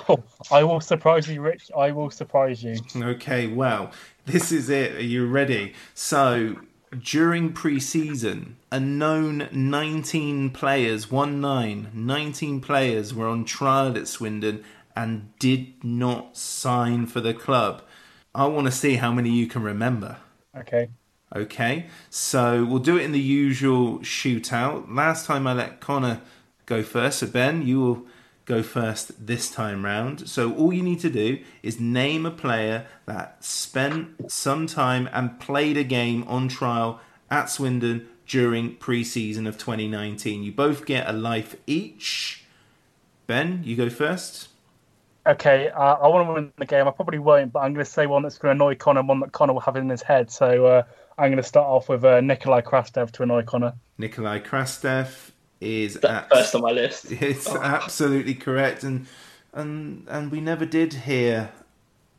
I 0.51 0.63
will 0.63 0.81
surprise 0.81 1.27
you, 1.27 1.41
Rich. 1.41 1.71
I 1.75 1.91
will 1.91 2.09
surprise 2.09 2.63
you. 2.63 2.77
Okay, 2.95 3.47
well, 3.47 3.91
this 4.25 4.51
is 4.51 4.69
it. 4.69 4.95
Are 4.95 5.03
you 5.03 5.25
ready? 5.27 5.73
So, 5.93 6.57
during 7.03 7.53
pre 7.53 7.79
season, 7.79 8.57
a 8.71 8.79
known 8.79 9.47
19 9.51 10.51
players, 10.51 11.11
1 11.11 11.41
9, 11.41 11.91
19 11.93 12.61
players 12.61 13.13
were 13.13 13.27
on 13.27 13.45
trial 13.45 13.95
at 13.97 14.07
Swindon 14.07 14.63
and 14.95 15.37
did 15.39 15.83
not 15.83 16.35
sign 16.35 17.05
for 17.05 17.21
the 17.21 17.33
club. 17.33 17.83
I 18.33 18.45
want 18.47 18.65
to 18.67 18.71
see 18.71 18.95
how 18.95 19.11
many 19.11 19.29
you 19.29 19.47
can 19.47 19.63
remember. 19.63 20.17
Okay. 20.57 20.89
Okay, 21.35 21.85
so 22.09 22.65
we'll 22.65 22.79
do 22.79 22.97
it 22.97 23.03
in 23.03 23.11
the 23.11 23.19
usual 23.19 23.99
shootout. 23.99 24.85
Last 24.93 25.27
time 25.27 25.45
I 25.45 25.53
let 25.53 25.79
Connor 25.79 26.21
go 26.65 26.81
first, 26.81 27.19
so 27.19 27.27
Ben, 27.27 27.65
you 27.67 27.79
will 27.79 28.05
go 28.49 28.63
first 28.63 29.27
this 29.27 29.51
time 29.51 29.85
round. 29.85 30.27
So 30.27 30.53
all 30.55 30.73
you 30.73 30.81
need 30.81 30.99
to 31.01 31.09
do 31.09 31.39
is 31.61 31.79
name 31.79 32.25
a 32.25 32.31
player 32.31 32.87
that 33.05 33.43
spent 33.43 34.31
some 34.31 34.65
time 34.65 35.07
and 35.13 35.39
played 35.39 35.77
a 35.77 35.83
game 35.83 36.23
on 36.27 36.47
trial 36.47 36.99
at 37.29 37.45
Swindon 37.45 38.09
during 38.27 38.75
pre-season 38.75 39.45
of 39.45 39.59
2019. 39.59 40.43
You 40.43 40.51
both 40.51 40.85
get 40.87 41.07
a 41.07 41.13
life 41.13 41.55
each. 41.67 42.43
Ben, 43.27 43.61
you 43.63 43.75
go 43.75 43.87
first. 43.87 44.49
Okay, 45.27 45.69
uh, 45.69 45.95
I 45.95 46.07
want 46.07 46.27
to 46.27 46.33
win 46.33 46.51
the 46.57 46.65
game. 46.65 46.87
I 46.87 46.91
probably 46.91 47.19
won't, 47.19 47.53
but 47.53 47.59
I'm 47.59 47.73
going 47.73 47.85
to 47.85 47.91
say 47.91 48.07
one 48.07 48.23
that's 48.23 48.39
going 48.39 48.57
to 48.57 48.63
annoy 48.63 48.75
Connor, 48.75 49.03
one 49.03 49.19
that 49.19 49.31
Connor 49.31 49.53
will 49.53 49.59
have 49.59 49.75
in 49.75 49.87
his 49.89 50.01
head. 50.01 50.31
So 50.31 50.65
uh, 50.65 50.83
I'm 51.19 51.29
going 51.29 51.37
to 51.37 51.43
start 51.43 51.67
off 51.67 51.87
with 51.87 52.03
uh, 52.03 52.21
Nikolai 52.21 52.61
Krastev 52.61 53.11
to 53.11 53.23
annoy 53.23 53.43
Connor. 53.43 53.73
Nikolai 53.99 54.39
Krastev 54.39 55.31
is 55.61 55.95
That 55.95 56.29
first 56.29 56.55
on 56.55 56.61
my 56.61 56.71
list. 56.71 57.11
It's 57.11 57.47
absolutely 57.49 58.33
correct, 58.33 58.83
and 58.83 59.07
and 59.53 60.05
and 60.09 60.31
we 60.31 60.39
never 60.41 60.65
did 60.65 60.93
hear 60.93 61.51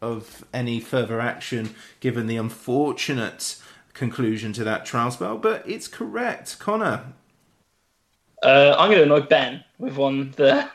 of 0.03 0.45
any 0.53 0.81
further 0.81 1.21
action 1.21 1.75
given 2.01 2.27
the 2.27 2.37
unfortunate 2.37 3.57
conclusion 3.93 4.53
to 4.55 4.65
that 4.65 4.87
trial 4.87 5.11
spell. 5.11 5.39
But 5.39 5.69
it's 5.69 5.89
correct, 5.89 6.59
Connor. 6.59 7.13
Uh, 8.43 8.75
I'm 8.79 8.89
going 8.89 8.99
to 8.99 9.05
annoy 9.05 9.27
Ben 9.27 9.65
with 9.79 9.97
one 9.97 10.33
that. 10.33 10.73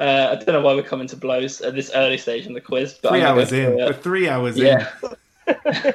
Uh, 0.00 0.28
I 0.32 0.34
don't 0.34 0.48
know 0.48 0.60
why 0.60 0.74
we're 0.74 0.82
coming 0.82 1.06
to 1.06 1.16
blows 1.16 1.60
at 1.60 1.76
this 1.76 1.92
early 1.94 2.18
stage 2.18 2.46
in 2.46 2.52
the 2.52 2.60
quiz, 2.60 2.98
but 3.00 3.10
3 3.10 3.20
I'm 3.20 3.26
hours 3.26 3.50
go 3.52 3.56
in. 3.56 3.78
for, 3.78 3.84
uh, 3.84 3.92
three 3.92 4.28
hours 4.28 4.58
yeah. 4.58 4.88
in. 5.02 5.08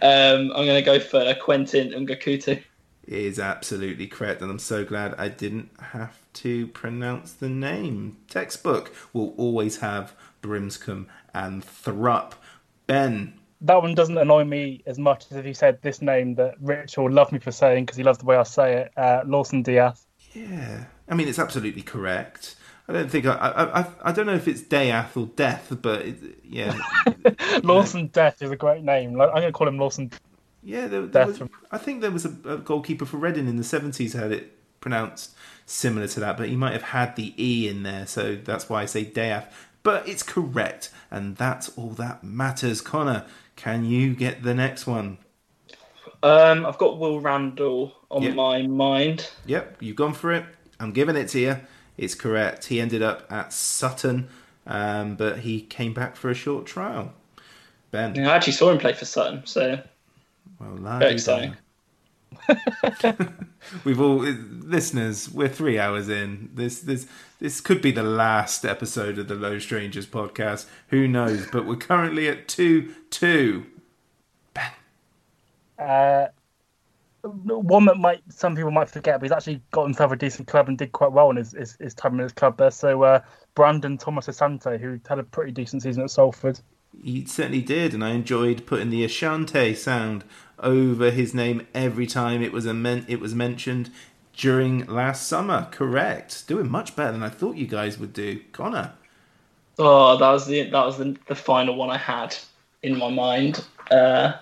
um, 0.00 0.52
I'm 0.54 0.64
going 0.64 0.76
to 0.76 0.82
go 0.82 1.00
for 1.00 1.34
Quentin 1.34 1.90
Ngakutu. 1.90 2.62
Is 3.08 3.38
absolutely 3.38 4.06
correct, 4.06 4.42
and 4.42 4.50
I'm 4.50 4.58
so 4.58 4.84
glad 4.84 5.14
I 5.16 5.28
didn't 5.28 5.70
have 5.80 6.18
to 6.34 6.66
pronounce 6.66 7.32
the 7.32 7.48
name. 7.48 8.18
Textbook 8.28 8.94
will 9.14 9.32
always 9.38 9.78
have 9.78 10.14
Brimscombe 10.42 11.08
and 11.32 11.64
Thrupp. 11.64 12.34
Ben, 12.86 13.32
That 13.62 13.80
one 13.80 13.94
doesn't 13.94 14.18
annoy 14.18 14.44
me 14.44 14.82
as 14.84 14.98
much 14.98 15.24
as 15.30 15.38
if 15.38 15.46
you 15.46 15.54
said 15.54 15.80
this 15.80 16.02
name 16.02 16.34
that 16.34 16.56
Rich 16.60 16.98
will 16.98 17.10
love 17.10 17.32
me 17.32 17.38
for 17.38 17.50
saying 17.50 17.86
because 17.86 17.96
he 17.96 18.02
loves 18.02 18.18
the 18.18 18.26
way 18.26 18.36
I 18.36 18.42
say 18.42 18.76
it. 18.76 18.92
Uh, 18.96 19.22
Lawson 19.24 19.62
Diaz. 19.62 20.06
Yeah, 20.34 20.84
I 21.08 21.14
mean 21.14 21.28
it's 21.28 21.38
absolutely 21.38 21.82
correct. 21.82 22.56
I 22.88 22.92
don't 22.92 23.10
think 23.10 23.26
I, 23.26 23.34
I, 23.34 23.80
I, 23.80 23.86
I 24.02 24.12
don't 24.12 24.26
know 24.26 24.34
if 24.34 24.48
it's 24.48 24.62
Death 24.62 25.16
or 25.16 25.26
Death, 25.26 25.76
but 25.82 26.02
it, 26.02 26.16
yeah, 26.44 26.74
Lawson 27.62 28.08
Death 28.08 28.40
is 28.42 28.50
a 28.50 28.56
great 28.56 28.82
name. 28.82 29.14
Like, 29.14 29.28
I'm 29.28 29.36
going 29.36 29.46
to 29.48 29.52
call 29.52 29.68
him 29.68 29.78
Lawson. 29.78 30.10
Yeah. 30.62 30.86
There, 30.86 31.06
there 31.06 31.26
was, 31.26 31.42
I 31.70 31.78
think 31.78 32.00
there 32.00 32.10
was 32.10 32.24
a, 32.24 32.34
a 32.44 32.58
goalkeeper 32.58 33.06
for 33.06 33.16
Reading 33.16 33.48
in 33.48 33.56
the 33.56 33.64
seventies 33.64 34.12
had 34.12 34.32
it 34.32 34.54
pronounced 34.80 35.34
similar 35.66 36.06
to 36.08 36.20
that, 36.20 36.36
but 36.36 36.48
he 36.48 36.56
might 36.56 36.72
have 36.72 36.82
had 36.82 37.16
the 37.16 37.34
e 37.42 37.68
in 37.68 37.82
there, 37.82 38.06
so 38.06 38.36
that's 38.36 38.68
why 38.68 38.82
I 38.82 38.86
say 38.86 39.04
Death. 39.04 39.68
But 39.82 40.08
it's 40.08 40.22
correct, 40.22 40.90
and 41.10 41.36
that's 41.36 41.68
all 41.78 41.90
that 41.90 42.24
matters. 42.24 42.80
Connor, 42.80 43.24
can 43.56 43.84
you 43.84 44.14
get 44.14 44.42
the 44.42 44.54
next 44.54 44.86
one? 44.86 45.18
Um, 46.22 46.66
I've 46.66 46.78
got 46.78 46.98
Will 46.98 47.20
Randall 47.20 47.94
on 48.10 48.22
Yeah. 48.22 48.32
my 48.34 48.62
mind. 48.62 49.30
Yep, 49.46 49.76
you've 49.80 49.96
gone 49.96 50.14
for 50.14 50.32
it. 50.32 50.44
I'm 50.80 50.92
giving 50.92 51.16
it 51.16 51.28
to 51.28 51.40
you. 51.40 51.56
It's 51.96 52.14
correct. 52.14 52.66
He 52.66 52.80
ended 52.80 53.02
up 53.02 53.30
at 53.30 53.52
Sutton, 53.52 54.28
um, 54.66 55.16
but 55.16 55.40
he 55.40 55.60
came 55.60 55.94
back 55.94 56.16
for 56.16 56.30
a 56.30 56.34
short 56.34 56.66
trial. 56.66 57.12
Ben, 57.90 58.14
Yeah, 58.14 58.30
I 58.30 58.36
actually 58.36 58.52
saw 58.54 58.70
him 58.70 58.78
play 58.78 58.92
for 58.92 59.04
Sutton, 59.04 59.42
so 59.46 59.80
well, 60.60 60.76
very 60.98 61.10
la-di-da. 61.10 61.12
exciting. 61.12 61.56
We've 63.84 64.00
all 64.00 64.18
listeners. 64.18 65.30
We're 65.30 65.48
three 65.48 65.78
hours 65.78 66.08
in. 66.08 66.50
This 66.54 66.80
this 66.80 67.06
this 67.40 67.60
could 67.60 67.80
be 67.82 67.90
the 67.90 68.02
last 68.02 68.64
episode 68.64 69.18
of 69.18 69.28
the 69.28 69.34
Low 69.34 69.58
Strangers 69.58 70.06
podcast. 70.06 70.66
Who 70.88 71.08
knows? 71.08 71.46
But 71.46 71.66
we're 71.66 71.76
currently 71.76 72.28
at 72.28 72.48
two 72.48 72.94
two. 73.10 73.66
Uh, 75.78 76.26
one 77.22 77.84
that 77.86 77.96
might 77.96 78.22
some 78.28 78.56
people 78.56 78.70
might 78.70 78.88
forget, 78.88 79.20
but 79.20 79.24
he's 79.24 79.32
actually 79.32 79.62
got 79.70 79.84
himself 79.84 80.12
a 80.12 80.16
decent 80.16 80.48
club 80.48 80.68
and 80.68 80.78
did 80.78 80.92
quite 80.92 81.12
well 81.12 81.30
in 81.30 81.36
his, 81.36 81.52
his, 81.52 81.76
his 81.80 81.94
time 81.94 82.14
in 82.14 82.20
his 82.20 82.32
club 82.32 82.56
there. 82.58 82.70
So 82.70 83.02
uh, 83.02 83.20
Brandon 83.54 83.98
Thomas 83.98 84.26
Asante, 84.26 84.80
who 84.80 85.00
had 85.08 85.18
a 85.18 85.24
pretty 85.24 85.52
decent 85.52 85.82
season 85.82 86.02
at 86.02 86.10
Salford. 86.10 86.60
He 87.02 87.24
certainly 87.26 87.60
did, 87.62 87.94
and 87.94 88.02
I 88.02 88.10
enjoyed 88.10 88.66
putting 88.66 88.90
the 88.90 89.04
Ashante 89.04 89.76
sound 89.76 90.24
over 90.60 91.10
his 91.10 91.34
name 91.34 91.66
every 91.74 92.06
time 92.06 92.42
it 92.42 92.52
was 92.52 92.66
a 92.66 92.74
men- 92.74 93.06
it 93.08 93.20
was 93.20 93.34
mentioned 93.34 93.90
during 94.36 94.86
last 94.86 95.26
summer. 95.26 95.68
Correct, 95.70 96.46
doing 96.46 96.70
much 96.70 96.96
better 96.96 97.12
than 97.12 97.22
I 97.22 97.28
thought 97.28 97.56
you 97.56 97.66
guys 97.66 97.98
would 97.98 98.12
do, 98.12 98.40
Connor. 98.52 98.94
Oh, 99.78 100.16
that 100.16 100.30
was 100.30 100.46
the 100.46 100.64
that 100.64 100.84
was 100.84 100.98
the, 100.98 101.16
the 101.26 101.34
final 101.34 101.76
one 101.76 101.90
I 101.90 101.98
had 101.98 102.36
in 102.82 102.98
my 102.98 103.10
mind. 103.10 103.64
Uh, 103.90 104.32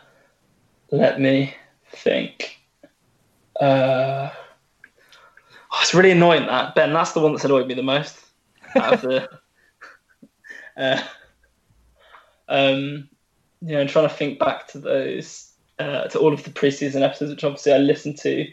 let 0.91 1.21
me 1.21 1.55
think. 1.91 2.59
Uh, 3.61 4.31
oh, 5.73 5.79
it's 5.81 5.95
really 5.95 6.11
annoying 6.11 6.47
that 6.47 6.75
Ben. 6.75 6.93
That's 6.93 7.13
the 7.13 7.21
one 7.21 7.33
that's 7.33 7.45
annoyed 7.45 7.67
me 7.67 7.75
the 7.75 7.83
most 7.83 8.19
out 8.77 8.95
of 8.95 9.01
the. 9.03 9.29
uh, 10.77 11.03
um, 12.49 13.09
you 13.63 13.73
know, 13.73 13.81
I'm 13.81 13.89
trying 13.89 14.09
to 14.09 14.15
think 14.15 14.39
back 14.39 14.69
to 14.69 14.79
those 14.79 15.53
uh, 15.79 16.09
to 16.09 16.19
all 16.19 16.33
of 16.33 16.45
the 16.45 16.51
preseason 16.51 17.03
episodes, 17.03 17.31
which 17.31 17.45
obviously 17.45 17.73
I 17.73 17.79
listened 17.79 18.19
to 18.19 18.47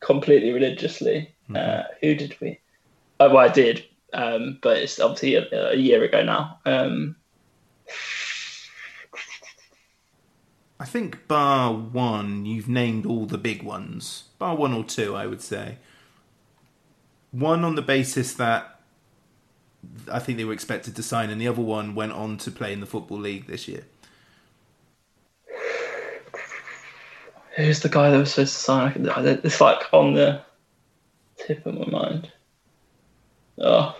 completely 0.00 0.52
religiously. 0.52 1.34
Uh, 1.54 1.82
who 2.00 2.14
did 2.14 2.36
we? 2.40 2.58
Oh, 3.18 3.28
well, 3.28 3.38
I 3.38 3.48
did, 3.48 3.84
um, 4.12 4.58
but 4.62 4.78
it's 4.78 5.00
obviously 5.00 5.34
a, 5.34 5.72
a 5.72 5.76
year 5.76 6.02
ago 6.04 6.22
now. 6.22 6.58
Um, 6.64 7.16
I 10.78 10.86
think 10.86 11.28
bar 11.28 11.74
one, 11.74 12.46
you've 12.46 12.68
named 12.68 13.04
all 13.04 13.26
the 13.26 13.36
big 13.36 13.62
ones. 13.62 14.24
Bar 14.38 14.56
one 14.56 14.72
or 14.72 14.84
two, 14.84 15.14
I 15.14 15.26
would 15.26 15.42
say. 15.42 15.76
One 17.32 17.64
on 17.64 17.74
the 17.74 17.82
basis 17.82 18.32
that 18.34 18.80
I 20.10 20.18
think 20.18 20.38
they 20.38 20.44
were 20.44 20.54
expected 20.54 20.96
to 20.96 21.02
sign, 21.02 21.30
and 21.30 21.40
the 21.40 21.48
other 21.48 21.60
one 21.60 21.94
went 21.94 22.12
on 22.12 22.38
to 22.38 22.50
play 22.50 22.72
in 22.72 22.80
the 22.80 22.86
Football 22.86 23.18
League 23.18 23.46
this 23.46 23.68
year. 23.68 23.84
Who's 27.60 27.80
the 27.80 27.88
guy 27.88 28.10
that 28.10 28.18
was 28.18 28.32
supposed 28.32 28.54
to 28.54 28.60
sign? 28.60 29.08
It's 29.44 29.60
like 29.60 29.92
on 29.92 30.14
the 30.14 30.42
tip 31.36 31.64
of 31.66 31.74
my 31.74 31.86
mind. 31.86 32.30
Oh, 33.58 33.96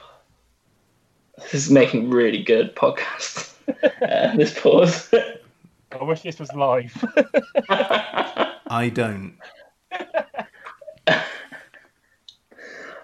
this 1.38 1.55
is 1.55 1.70
making 1.70 2.11
really 2.11 2.42
good 2.42 2.75
podcast. 2.75 3.53
uh, 4.03 4.37
this 4.37 4.59
pause. 4.59 5.12
I 5.92 6.05
wish 6.05 6.23
this 6.23 6.38
was 6.38 6.53
live. 6.53 6.92
I 7.68 8.90
don't. 8.94 9.37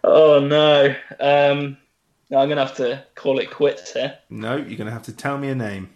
oh 0.05 0.41
no. 0.41 0.95
Um, 1.19 1.77
no, 2.31 2.39
I'm 2.39 2.49
gonna 2.49 2.65
have 2.65 2.77
to 2.77 3.05
call 3.15 3.39
it 3.39 3.51
quits 3.51 3.93
here. 3.93 4.19
No, 4.31 4.57
you're 4.57 4.77
going 4.77 4.87
to 4.87 4.93
have 4.93 5.03
to 5.05 5.13
tell 5.13 5.39
me 5.39 5.49
a 5.49 5.55
name. 5.55 5.91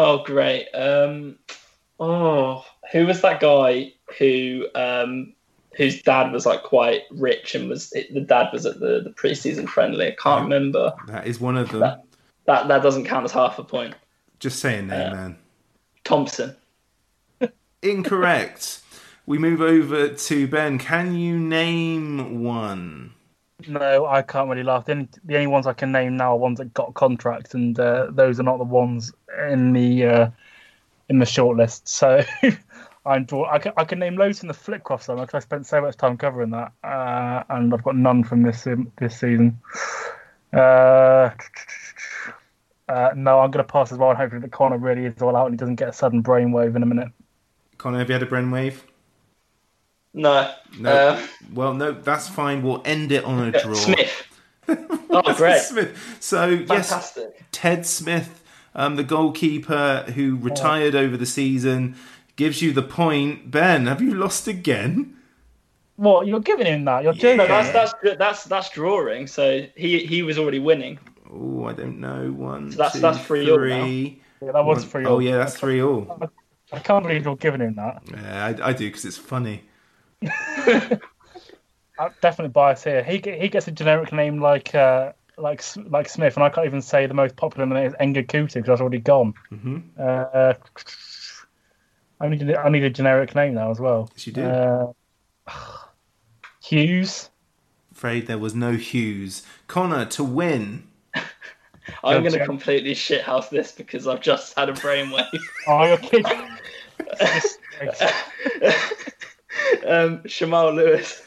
Oh 0.00 0.22
great. 0.24 0.68
Um, 0.74 1.36
oh, 1.98 2.64
who 2.92 3.04
was 3.06 3.20
that 3.22 3.40
guy 3.40 3.92
who 4.18 4.66
um, 4.74 5.34
whose 5.76 6.00
dad 6.02 6.30
was 6.32 6.46
like 6.46 6.62
quite 6.62 7.02
rich 7.10 7.54
and 7.56 7.68
was 7.68 7.90
the 7.90 8.24
dad 8.26 8.50
was 8.52 8.64
at 8.64 8.78
the 8.80 9.00
the 9.02 9.10
preseason 9.10 9.68
friendly? 9.68 10.06
I 10.06 10.16
can't 10.22 10.44
remember. 10.44 10.94
That 11.08 11.26
is 11.26 11.40
one 11.40 11.56
of 11.56 11.70
them. 11.70 11.80
That 11.80 12.04
that 12.46 12.68
that 12.68 12.82
doesn't 12.82 13.06
count 13.06 13.24
as 13.24 13.32
half 13.32 13.58
a 13.58 13.64
point. 13.64 13.94
Just 14.38 14.60
saying 14.60 14.86
name, 14.86 15.00
Yeah. 15.00 15.12
man. 15.12 15.38
Thompson. 16.04 16.56
Incorrect. 17.82 18.80
we 19.26 19.36
move 19.36 19.60
over 19.60 20.08
to 20.10 20.46
Ben. 20.46 20.78
Can 20.78 21.16
you 21.16 21.36
name 21.38 22.42
one? 22.44 23.14
No, 23.66 24.06
I 24.06 24.22
can't 24.22 24.48
really 24.48 24.62
laugh. 24.62 24.84
The 24.84 24.92
only, 24.92 25.08
the 25.24 25.34
only 25.34 25.46
ones 25.48 25.66
I 25.66 25.72
can 25.72 25.90
name 25.90 26.16
now 26.16 26.34
are 26.34 26.36
ones 26.36 26.58
that 26.58 26.72
got 26.74 26.94
contracts, 26.94 27.54
and 27.54 27.78
uh, 27.78 28.06
those 28.10 28.38
are 28.38 28.44
not 28.44 28.58
the 28.58 28.64
ones 28.64 29.12
in 29.50 29.72
the 29.72 30.04
uh, 30.04 30.30
in 31.08 31.18
the 31.18 31.24
shortlist. 31.24 31.88
So 31.88 32.22
I'm 33.06 33.24
draw- 33.24 33.50
I 33.50 33.58
can, 33.58 33.72
I 33.76 33.84
can 33.84 33.98
name 33.98 34.16
loads 34.16 34.38
from 34.38 34.48
the 34.48 34.54
Flitcroft 34.54 35.02
summer 35.02 35.22
because 35.22 35.34
I 35.34 35.40
spent 35.40 35.66
so 35.66 35.80
much 35.80 35.96
time 35.96 36.16
covering 36.16 36.50
that, 36.50 36.72
uh, 36.84 37.42
and 37.48 37.74
I've 37.74 37.82
got 37.82 37.96
none 37.96 38.22
from 38.22 38.42
this 38.42 38.64
um, 38.68 38.92
this 38.98 39.18
season. 39.18 39.58
Uh, 40.52 41.30
uh, 42.88 43.10
no, 43.16 43.40
I'm 43.40 43.50
going 43.50 43.64
to 43.64 43.64
pass 43.64 43.90
as 43.90 43.98
well, 43.98 44.10
and 44.10 44.18
hopefully 44.18 44.40
that 44.40 44.52
Connor 44.52 44.78
really 44.78 45.06
is 45.06 45.20
all 45.20 45.34
out 45.36 45.46
and 45.46 45.54
he 45.54 45.58
doesn't 45.58 45.76
get 45.76 45.88
a 45.88 45.92
sudden 45.92 46.22
brainwave 46.22 46.76
in 46.76 46.82
a 46.82 46.86
minute. 46.86 47.08
Connor, 47.76 47.98
have 47.98 48.08
you 48.08 48.14
had 48.14 48.22
a 48.22 48.26
brainwave? 48.26 48.76
No. 50.14 50.52
No. 50.78 50.90
Uh, 50.90 51.26
well, 51.52 51.74
no, 51.74 51.92
that's 51.92 52.28
fine. 52.28 52.62
We'll 52.62 52.82
end 52.84 53.12
it 53.12 53.24
on 53.24 53.54
a 53.54 53.60
draw. 53.60 53.74
Smith. 53.74 54.24
Oh, 55.10 55.34
great. 55.34 55.62
Smith. 55.62 56.18
So 56.20 56.48
yes, 56.50 56.68
Fantastic. 56.68 57.42
Ted 57.52 57.86
Smith, 57.86 58.44
um, 58.74 58.96
the 58.96 59.02
goalkeeper 59.02 60.04
who 60.14 60.36
retired 60.36 60.94
over 60.94 61.16
the 61.16 61.24
season, 61.24 61.96
gives 62.36 62.60
you 62.60 62.74
the 62.74 62.82
point. 62.82 63.50
Ben, 63.50 63.86
have 63.86 64.02
you 64.02 64.12
lost 64.12 64.46
again? 64.46 65.16
What 65.96 66.26
you're 66.26 66.40
giving 66.40 66.66
him 66.66 66.84
that? 66.84 67.02
You're 67.02 67.14
joking. 67.14 67.38
No, 67.38 67.46
that's 67.46 67.70
that's 67.72 68.18
that's 68.18 68.44
that's 68.44 68.68
drawing. 68.70 69.26
So 69.26 69.66
he 69.74 70.00
he 70.04 70.22
was 70.22 70.38
already 70.38 70.58
winning. 70.58 70.98
Oh, 71.32 71.64
I 71.64 71.72
don't 71.72 71.98
know. 71.98 72.30
One, 72.30 72.70
So 72.70 72.76
that's- 72.76 72.92
two, 72.92 73.00
that's 73.00 73.18
three 73.24 73.50
all 73.50 73.56
three. 73.56 74.22
Yeah, 74.42 74.52
that 74.52 74.64
was 74.66 74.80
One- 74.80 74.88
free. 74.88 75.06
Oh 75.06 75.18
yeah, 75.18 75.38
that's 75.38 75.56
three 75.56 75.80
all. 75.82 76.30
I 76.72 76.78
can't 76.80 77.02
believe 77.06 77.24
you're 77.24 77.36
giving 77.36 77.62
him 77.62 77.76
that. 77.76 78.02
Yeah, 78.10 78.44
I, 78.62 78.68
I 78.68 78.72
do 78.74 78.86
because 78.86 79.06
it's 79.06 79.16
funny. 79.16 79.64
I'm 81.98 82.10
definitely 82.20 82.50
biased 82.52 82.84
here. 82.84 83.02
He 83.02 83.14
he 83.40 83.48
gets 83.48 83.66
a 83.68 83.72
generic 83.72 84.12
name 84.12 84.40
like 84.40 84.74
uh, 84.74 85.12
like 85.36 85.62
like 85.90 86.08
Smith, 86.08 86.36
and 86.36 86.44
I 86.44 86.48
can't 86.48 86.66
even 86.66 86.80
say 86.82 87.06
the 87.06 87.14
most 87.14 87.36
popular 87.36 87.66
name 87.66 87.86
is 87.86 87.92
Enga 87.94 88.24
Kuti 88.26 88.54
because 88.54 88.66
that's 88.66 88.80
already 88.80 89.00
gone. 89.00 89.34
Mhm. 89.52 89.82
Uh, 89.98 90.54
I 92.20 92.28
need 92.28 92.42
a- 92.48 92.58
I 92.60 92.68
need 92.68 92.84
a 92.84 92.90
generic 92.90 93.34
name 93.34 93.54
now 93.54 93.70
as 93.70 93.80
well. 93.80 94.10
Yes, 94.14 94.26
you 94.26 94.32
do. 94.32 94.42
Uh, 94.44 94.92
Hughes. 96.62 97.30
Afraid 97.92 98.26
there 98.28 98.38
was 98.38 98.54
no 98.54 98.72
Hughes. 98.74 99.42
Connor 99.66 100.04
to 100.06 100.22
win. 100.22 100.84
I'm 102.04 102.22
going 102.22 102.32
to 102.32 102.44
completely 102.44 102.94
shithouse 102.94 103.48
this 103.50 103.72
because 103.72 104.06
I've 104.06 104.20
just 104.20 104.56
had 104.56 104.68
a 104.68 104.72
brainwave. 104.72 105.26
Oh, 105.66 105.84
you're 105.84 105.96
kidding. 105.98 106.48
um, 109.86 110.18
Shamal 110.24 110.74
Lewis. 110.74 111.22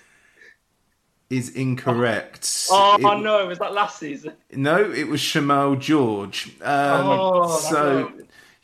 Is 1.29 1.49
incorrect. 1.55 2.67
Oh 2.71 2.97
no, 2.99 3.11
It- 3.13 3.21
no, 3.21 3.47
was 3.47 3.59
that 3.59 3.73
last 3.73 3.99
season? 3.99 4.33
No, 4.51 4.91
it 4.91 5.07
was 5.07 5.21
Shamal 5.21 5.79
George. 5.79 6.47
Um, 6.61 7.07
Oh, 7.07 7.57
so 7.57 8.11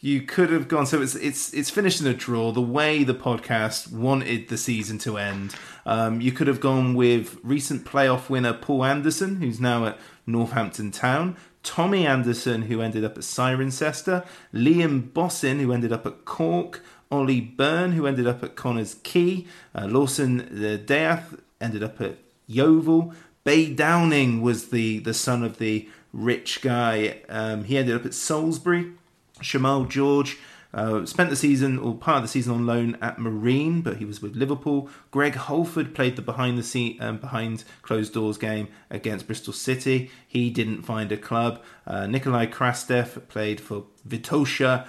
you 0.02 0.22
could 0.24 0.50
have 0.52 0.68
gone. 0.68 0.86
So 0.86 1.02
it's 1.02 1.16
it's 1.16 1.54
it's 1.54 1.70
finished 1.70 2.02
in 2.02 2.08
a 2.08 2.14
draw. 2.14 2.52
The 2.52 2.60
way 2.62 3.06
the 3.06 3.16
podcast 3.16 3.94
wanted 3.94 4.50
the 4.50 4.58
season 4.58 4.98
to 5.00 5.18
end, 5.18 5.56
um, 5.86 6.20
you 6.20 6.34
could 6.34 6.48
have 6.48 6.60
gone 6.60 6.94
with 6.94 7.38
recent 7.42 7.86
playoff 7.86 8.30
winner 8.30 8.52
Paul 8.54 8.84
Anderson, 8.84 9.38
who's 9.38 9.62
now 9.62 9.86
at 9.86 9.98
Northampton 10.26 10.92
Town. 10.92 11.38
Tommy 11.64 12.06
Anderson, 12.06 12.64
who 12.64 12.82
ended 12.82 13.06
up 13.06 13.14
at 13.18 13.24
Cirencester. 13.24 14.26
Liam 14.54 15.10
Bossin, 15.14 15.60
who 15.62 15.72
ended 15.72 15.94
up 15.94 16.06
at 16.06 16.26
Cork. 16.26 16.84
Ollie 17.12 17.42
Byrne, 17.42 17.94
who 17.94 18.06
ended 18.06 18.28
up 18.28 18.44
at 18.44 18.56
Connah's 18.56 18.96
Quay. 19.04 19.46
Uh, 19.74 19.86
Lawson 19.86 20.84
D'Ath 20.86 21.36
ended 21.62 21.84
up 21.84 22.02
at 22.02 22.18
Yeovil. 22.48 23.14
Bay 23.44 23.74
Downing 23.74 24.42
was 24.42 24.70
the, 24.70 25.00
the 25.00 25.14
son 25.14 25.44
of 25.44 25.58
the 25.58 25.88
rich 26.12 26.62
guy. 26.62 27.22
Um, 27.30 27.64
he 27.64 27.78
ended 27.78 27.96
up 27.96 28.06
at 28.06 28.14
Salisbury. 28.14 28.92
Shamal 29.40 29.88
George 29.88 30.38
uh, 30.78 31.06
spent 31.06 31.30
the 31.30 31.36
season 31.36 31.78
or 31.80 31.96
part 31.96 32.18
of 32.18 32.24
the 32.24 32.28
season 32.30 32.54
on 32.54 32.66
loan 32.66 32.98
at 33.02 33.20
Marine, 33.20 33.82
but 33.82 33.98
he 33.98 34.06
was 34.06 34.22
with 34.22 34.36
Liverpool. 34.36 34.90
Greg 35.12 35.36
Holford 35.36 35.94
played 35.94 36.16
the 36.16 36.22
behind 36.22 36.58
the 36.58 36.64
scene, 36.64 37.02
um, 37.02 37.18
behind 37.18 37.64
closed 37.82 38.14
doors 38.14 38.38
game 38.38 38.68
against 38.90 39.28
Bristol 39.28 39.54
City. 39.54 40.12
He 40.28 40.50
didn't 40.50 40.84
find 40.84 41.12
a 41.12 41.18
club. 41.18 41.64
Uh, 41.86 42.08
Nikolai 42.08 42.46
Krastev 42.46 43.28
played 43.28 43.60
for 43.60 43.86
Vitosha 44.08 44.88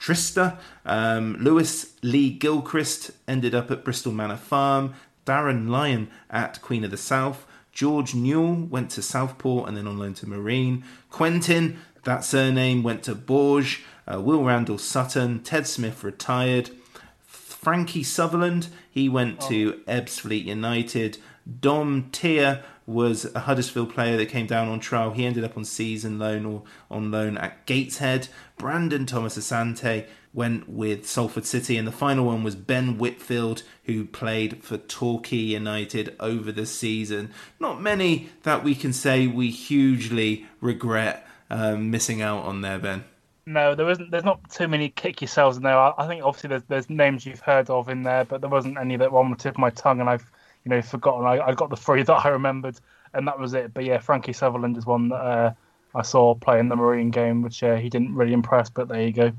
Trista. 0.00 0.58
Um, 0.86 1.36
Lewis 1.40 1.94
Lee 2.02 2.30
Gilchrist 2.30 3.10
ended 3.28 3.54
up 3.54 3.70
at 3.70 3.84
Bristol 3.84 4.12
Manor 4.12 4.36
Farm. 4.36 4.94
Darren 5.26 5.68
Lyon 5.68 6.10
at 6.30 6.60
Queen 6.62 6.84
of 6.84 6.90
the 6.90 6.96
South. 6.96 7.46
George 7.72 8.14
Newell 8.14 8.54
went 8.54 8.90
to 8.92 9.02
Southport 9.02 9.68
and 9.68 9.76
then 9.76 9.86
on 9.86 9.98
loan 9.98 10.14
to 10.14 10.26
Marine. 10.26 10.82
Quentin, 11.10 11.78
that 12.04 12.24
surname, 12.24 12.82
went 12.82 13.02
to 13.04 13.14
Bourges. 13.14 13.80
Uh, 14.10 14.20
Will 14.20 14.44
Randall 14.44 14.78
Sutton. 14.78 15.40
Ted 15.40 15.66
Smith 15.66 16.02
retired. 16.02 16.70
Frankie 17.26 18.02
Sutherland, 18.02 18.68
he 18.90 19.08
went 19.08 19.40
to 19.42 19.80
Ebbsfleet 19.86 20.46
United. 20.46 21.18
Dom 21.60 22.08
Tier 22.10 22.62
was 22.86 23.32
a 23.34 23.40
Huddersfield 23.40 23.92
player 23.92 24.16
that 24.16 24.26
came 24.26 24.46
down 24.46 24.68
on 24.68 24.80
trial. 24.80 25.12
He 25.12 25.26
ended 25.26 25.44
up 25.44 25.56
on 25.56 25.64
season 25.64 26.18
loan 26.18 26.46
or 26.46 26.62
on 26.90 27.10
loan 27.10 27.36
at 27.38 27.66
Gateshead. 27.66 28.28
Brandon 28.56 29.06
Thomas 29.06 29.38
Asante 29.38 30.06
went 30.32 30.68
with 30.68 31.06
Salford 31.06 31.44
City, 31.44 31.76
and 31.76 31.86
the 31.86 31.92
final 31.92 32.24
one 32.24 32.42
was 32.42 32.54
Ben 32.54 32.98
Whitfield, 32.98 33.62
who 33.84 34.04
played 34.04 34.62
for 34.64 34.78
Torquay 34.78 35.36
United 35.36 36.16
over 36.18 36.50
the 36.50 36.66
season. 36.66 37.30
Not 37.58 37.80
many 37.80 38.30
that 38.42 38.64
we 38.64 38.74
can 38.74 38.92
say 38.92 39.26
we 39.26 39.50
hugely 39.50 40.46
regret 40.60 41.26
um, 41.50 41.90
missing 41.90 42.22
out 42.22 42.44
on 42.44 42.60
there, 42.62 42.78
Ben. 42.78 43.04
No, 43.50 43.74
there 43.74 43.90
isn't. 43.90 44.12
There's 44.12 44.24
not 44.24 44.48
too 44.48 44.68
many 44.68 44.90
kick 44.90 45.20
yourselves 45.20 45.56
in 45.56 45.64
there. 45.64 45.76
I, 45.76 45.92
I 45.98 46.06
think 46.06 46.22
obviously 46.22 46.48
there's 46.48 46.62
there's 46.68 46.88
names 46.88 47.26
you've 47.26 47.40
heard 47.40 47.68
of 47.68 47.88
in 47.88 48.04
there, 48.04 48.24
but 48.24 48.40
there 48.40 48.48
wasn't 48.48 48.78
any 48.78 48.96
that 48.96 49.10
were 49.10 49.18
on 49.18 49.30
the 49.30 49.36
tip 49.36 49.54
of 49.56 49.58
my 49.58 49.70
tongue, 49.70 49.98
and 49.98 50.08
I've 50.08 50.30
you 50.64 50.70
know 50.70 50.80
forgotten. 50.80 51.26
I, 51.26 51.48
I 51.48 51.54
got 51.54 51.68
the 51.68 51.76
three 51.76 52.02
that 52.04 52.24
I 52.24 52.28
remembered, 52.28 52.78
and 53.12 53.26
that 53.26 53.40
was 53.40 53.52
it. 53.54 53.74
But 53.74 53.84
yeah, 53.84 53.98
Frankie 53.98 54.32
Sutherland 54.32 54.76
is 54.76 54.86
one 54.86 55.08
that 55.08 55.16
uh, 55.16 55.52
I 55.96 56.02
saw 56.02 56.36
playing 56.36 56.68
the 56.68 56.76
Marine 56.76 57.10
game, 57.10 57.42
which 57.42 57.64
uh, 57.64 57.74
he 57.74 57.88
didn't 57.88 58.14
really 58.14 58.32
impress. 58.32 58.70
But 58.70 58.86
there 58.86 59.02
you 59.02 59.12
go. 59.12 59.32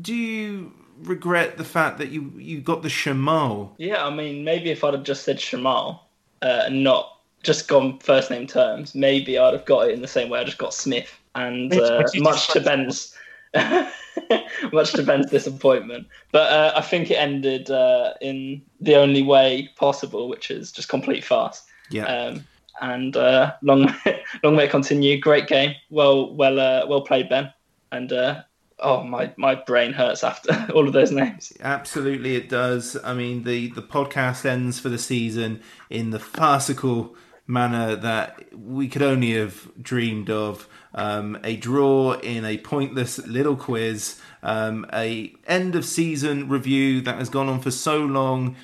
Do 0.00 0.14
you 0.14 0.72
regret 1.02 1.56
the 1.58 1.64
fact 1.64 1.98
that 1.98 2.10
you 2.10 2.32
you 2.36 2.60
got 2.60 2.82
the 2.82 2.88
Shamal? 2.88 3.70
Yeah, 3.76 4.06
I 4.06 4.14
mean, 4.14 4.44
maybe 4.44 4.70
if 4.70 4.84
I'd 4.84 4.94
have 4.94 5.02
just 5.02 5.24
said 5.24 5.38
Shamal 5.38 5.98
uh, 6.42 6.62
and 6.66 6.84
not 6.84 7.18
just 7.42 7.66
gone 7.66 7.98
first 7.98 8.30
name 8.30 8.46
terms, 8.46 8.94
maybe 8.94 9.36
I'd 9.36 9.54
have 9.54 9.64
got 9.64 9.88
it 9.88 9.94
in 9.94 10.00
the 10.00 10.06
same 10.06 10.28
way 10.28 10.38
I 10.38 10.44
just 10.44 10.58
got 10.58 10.72
Smith. 10.72 11.12
And 11.34 11.72
uh, 11.74 12.04
much 12.16 12.48
to 12.48 12.60
Ben's 12.60 13.16
much 14.72 14.92
to 14.92 15.02
Ben's 15.02 15.30
disappointment, 15.30 16.06
but 16.32 16.52
uh, 16.52 16.72
I 16.76 16.80
think 16.80 17.10
it 17.10 17.16
ended 17.16 17.70
uh, 17.70 18.14
in 18.20 18.62
the 18.80 18.96
only 18.96 19.22
way 19.22 19.70
possible, 19.76 20.28
which 20.28 20.50
is 20.50 20.72
just 20.72 20.88
complete 20.88 21.24
farce. 21.24 21.62
Yeah. 21.90 22.04
Um, 22.04 22.44
and 22.80 23.16
uh, 23.16 23.54
long, 23.62 23.94
long 24.42 24.56
may 24.56 24.64
it 24.64 24.70
continue. 24.70 25.18
Great 25.18 25.46
game. 25.46 25.74
Well, 25.90 26.34
well, 26.34 26.60
uh, 26.60 26.86
well 26.86 27.02
played, 27.02 27.28
Ben. 27.28 27.52
And 27.90 28.12
uh, 28.12 28.42
oh, 28.78 29.02
my 29.02 29.32
my 29.36 29.54
brain 29.54 29.92
hurts 29.92 30.22
after 30.22 30.68
all 30.74 30.86
of 30.86 30.92
those 30.92 31.10
names. 31.10 31.52
Absolutely, 31.60 32.36
it 32.36 32.48
does. 32.48 32.96
I 33.02 33.14
mean, 33.14 33.44
the 33.44 33.70
the 33.72 33.82
podcast 33.82 34.44
ends 34.44 34.78
for 34.78 34.88
the 34.88 34.98
season 34.98 35.62
in 35.90 36.10
the 36.10 36.18
farcical 36.18 37.16
manner 37.48 37.96
that 37.96 38.54
we 38.56 38.86
could 38.86 39.02
only 39.02 39.32
have 39.32 39.68
dreamed 39.82 40.30
of. 40.30 40.68
Um, 40.94 41.38
a 41.42 41.56
draw 41.56 42.12
in 42.14 42.44
a 42.44 42.58
pointless 42.58 43.18
little 43.26 43.56
quiz, 43.56 44.20
um, 44.42 44.86
a 44.92 45.34
end 45.46 45.74
of 45.74 45.84
season 45.84 46.48
review 46.48 47.00
that 47.00 47.18
has 47.18 47.28
gone 47.28 47.48
on 47.48 47.60
for 47.60 47.70
so 47.70 47.98
long. 47.98 48.54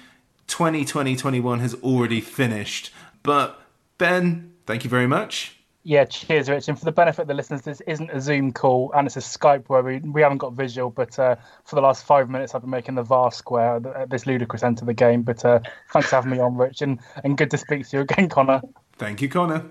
2020-21 0.46 1.60
has 1.60 1.74
already 1.76 2.20
finished, 2.20 2.92
but 3.22 3.60
Ben, 3.96 4.52
thank 4.66 4.84
you 4.84 4.90
very 4.90 5.06
much. 5.06 5.53
Yeah, 5.86 6.06
cheers, 6.06 6.48
Rich. 6.48 6.68
And 6.68 6.78
for 6.78 6.86
the 6.86 6.92
benefit 6.92 7.22
of 7.22 7.28
the 7.28 7.34
listeners, 7.34 7.60
this 7.60 7.82
isn't 7.82 8.10
a 8.10 8.18
Zoom 8.18 8.52
call 8.52 8.90
and 8.94 9.06
it's 9.06 9.18
a 9.18 9.20
Skype 9.20 9.68
where 9.68 9.82
we, 9.82 9.98
we 9.98 10.22
haven't 10.22 10.38
got 10.38 10.54
visual. 10.54 10.88
But 10.88 11.18
uh, 11.18 11.36
for 11.64 11.76
the 11.76 11.82
last 11.82 12.06
five 12.06 12.30
minutes, 12.30 12.54
I've 12.54 12.62
been 12.62 12.70
making 12.70 12.94
the 12.94 13.02
VAR 13.02 13.30
square 13.30 13.80
at 13.94 14.08
this 14.08 14.26
ludicrous 14.26 14.62
end 14.62 14.80
of 14.80 14.86
the 14.86 14.94
game. 14.94 15.22
But 15.22 15.44
uh, 15.44 15.60
thanks 15.90 16.08
for 16.08 16.16
having 16.16 16.30
me 16.30 16.38
on, 16.38 16.56
Rich, 16.56 16.80
and, 16.80 16.98
and 17.22 17.36
good 17.36 17.50
to 17.50 17.58
speak 17.58 17.86
to 17.88 17.98
you 17.98 18.02
again, 18.02 18.30
Connor. 18.30 18.62
Thank 18.94 19.20
you, 19.20 19.28
Connor. 19.28 19.62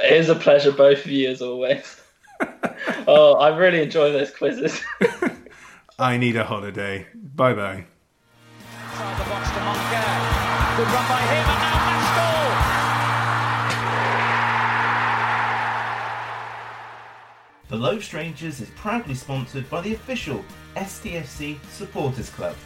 It 0.00 0.12
is 0.14 0.28
a 0.28 0.34
pleasure, 0.34 0.72
both 0.72 1.04
of 1.04 1.10
you, 1.12 1.30
as 1.30 1.40
always. 1.40 2.00
oh, 3.06 3.34
I 3.34 3.56
really 3.56 3.82
enjoy 3.82 4.10
those 4.10 4.32
quizzes. 4.32 4.82
I 5.98 6.16
need 6.16 6.34
a 6.36 6.44
holiday. 6.44 7.06
Bye 7.14 7.54
bye. 7.54 7.86
Good 17.76 17.82
run 17.82 17.90
by 17.90 17.98
him, 17.98 18.26
and 18.26 18.32
now 18.32 18.36
The 18.36 18.36
Low 18.36 18.36
Strangers 18.36 18.60
is 18.60 18.70
proudly 18.70 19.14
sponsored 19.14 19.68
by 19.68 19.80
the 19.82 19.94
official 19.94 20.44
STFC 20.76 21.58
Supporters 21.70 22.30
Club. 22.30 22.56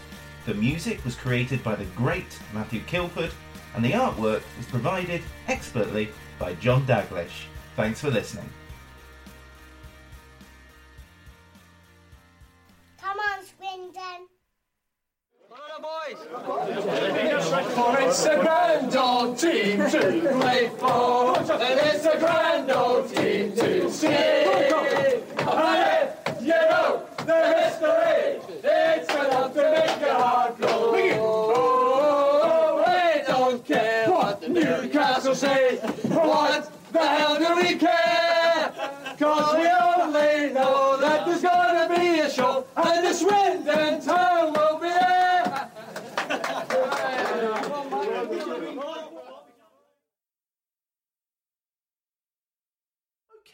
The 0.47 0.55
music 0.55 1.05
was 1.05 1.15
created 1.15 1.65
by 1.65 1.75
the 1.75 1.85
great 1.97 2.39
Matthew 2.55 2.81
Kilford, 2.87 3.33
and 3.75 3.85
the 3.85 3.93
artwork 3.93 4.43
was 4.57 4.67
provided 4.67 5.23
expertly 5.49 6.09
by 6.39 6.55
John 6.55 6.87
Daglish. 6.87 7.47
Thanks 7.77 8.01
for 8.01 8.11
listening. 8.11 8.49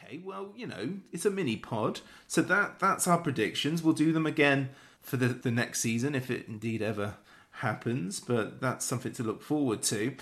Okay, 0.03 0.19
well, 0.23 0.53
you 0.55 0.67
know, 0.67 0.89
it's 1.11 1.25
a 1.25 1.31
mini 1.31 1.57
pod, 1.57 2.01
so 2.27 2.41
that 2.41 2.79
that's 2.79 3.07
our 3.07 3.17
predictions. 3.17 3.81
We'll 3.81 3.93
do 3.93 4.11
them 4.11 4.25
again 4.25 4.69
for 5.01 5.17
the 5.17 5.27
the 5.27 5.51
next 5.51 5.81
season 5.81 6.15
if 6.15 6.29
it 6.29 6.47
indeed 6.47 6.81
ever 6.81 7.15
happens, 7.51 8.19
but 8.19 8.61
that's 8.61 8.85
something 8.85 9.13
to 9.13 9.23
look 9.23 9.41
forward 9.41 9.81
to. 9.83 10.15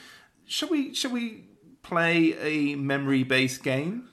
Shall 0.45 0.69
we 0.69 0.93
shall 0.93 1.11
we 1.11 1.45
play 1.83 2.33
a 2.39 2.75
memory 2.75 3.23
based 3.23 3.63
game? 3.63 4.09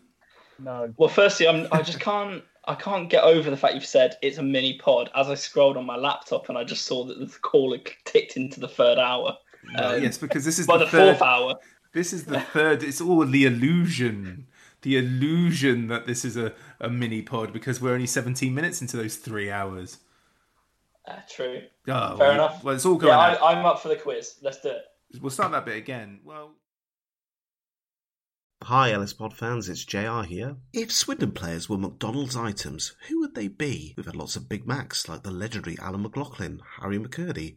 No. 0.59 0.93
Well, 0.97 1.09
firstly, 1.09 1.49
I'm, 1.49 1.67
I 1.73 1.83
just 1.83 2.01
can't. 2.01 2.43
I 2.65 2.77
can't 2.77 3.11
get 3.11 3.25
over 3.25 3.51
the 3.51 3.57
fact 3.57 3.75
you've 3.75 3.85
said 3.85 4.17
it's 4.23 4.39
a 4.39 4.43
mini 4.43 4.79
pod. 4.79 5.11
As 5.17 5.29
I 5.29 5.35
scrolled 5.35 5.77
on 5.77 5.85
my 5.85 5.97
laptop 5.97 6.49
and 6.49 6.57
I 6.57 6.63
just 6.63 6.85
saw 6.87 7.05
that 7.07 7.19
the 7.19 7.27
call 7.41 7.73
had 7.73 7.91
ticked 8.05 8.37
into 8.37 8.61
the 8.61 8.69
third 8.69 8.99
hour. 8.99 9.37
Uh, 9.77 9.99
yes, 10.01 10.17
because 10.17 10.45
this 10.45 10.61
is 10.61 10.67
by 10.67 10.79
the, 10.79 10.85
the 10.85 10.91
third, 10.91 11.19
fourth 11.19 11.23
hour. 11.23 11.55
This 11.93 12.13
is 12.13 12.25
the 12.25 12.41
third. 12.41 12.85
It's 12.85 13.01
all 13.01 13.27
the 13.27 13.45
illusion, 13.47 14.47
the 14.83 14.97
illusion 14.97 15.89
that 15.89 16.07
this 16.07 16.25
is 16.25 16.37
a, 16.37 16.53
a 16.81 16.91
mini 16.91 17.23
pod 17.23 17.53
because 17.53 17.81
we're 17.81 17.95
only 17.95 18.07
seventeen 18.07 18.55
minutes 18.55 18.81
into 18.81 18.97
those 18.97 19.17
three 19.17 19.51
hours. 19.51 19.99
Uh, 21.07 21.17
true. 21.29 21.63
Oh, 21.89 22.17
Fair 22.17 22.29
well, 22.29 22.33
enough. 22.33 22.65
Well, 22.65 22.75
it's 22.75 22.87
all 22.87 22.97
going. 22.97 23.13
Yeah, 23.13 23.19
out. 23.19 23.43
I, 23.43 23.53
I'm 23.55 23.65
up 23.65 23.81
for 23.81 23.89
the 23.89 23.97
quiz. 23.97 24.37
Let's 24.43 24.61
do 24.61 24.71
it. 24.71 24.83
We'll 25.21 25.31
start 25.31 25.53
that 25.53 25.67
bit 25.67 25.77
again. 25.77 26.21
Well, 26.25 26.53
Hi, 28.67 28.93
Ellis 28.93 29.13
Pod 29.13 29.35
fans, 29.35 29.69
it's 29.69 29.85
JR 29.85 30.23
here. 30.23 30.55
If 30.73 30.93
Swindon 30.93 31.33
players 31.33 31.69
were 31.69 31.77
McDonald's 31.77 32.37
items, 32.37 32.95
who 33.09 33.19
would 33.19 33.35
they 33.35 33.49
be? 33.49 33.93
We've 33.97 34.07
had 34.07 34.15
lots 34.15 34.37
of 34.37 34.49
Big 34.49 34.69
Macs 34.69 35.09
like 35.09 35.25
the 35.25 35.33
legendary 35.33 35.77
Alan 35.81 36.05
McLoughlin, 36.05 36.61
Harry 36.81 36.97
McCurdy, 36.97 37.57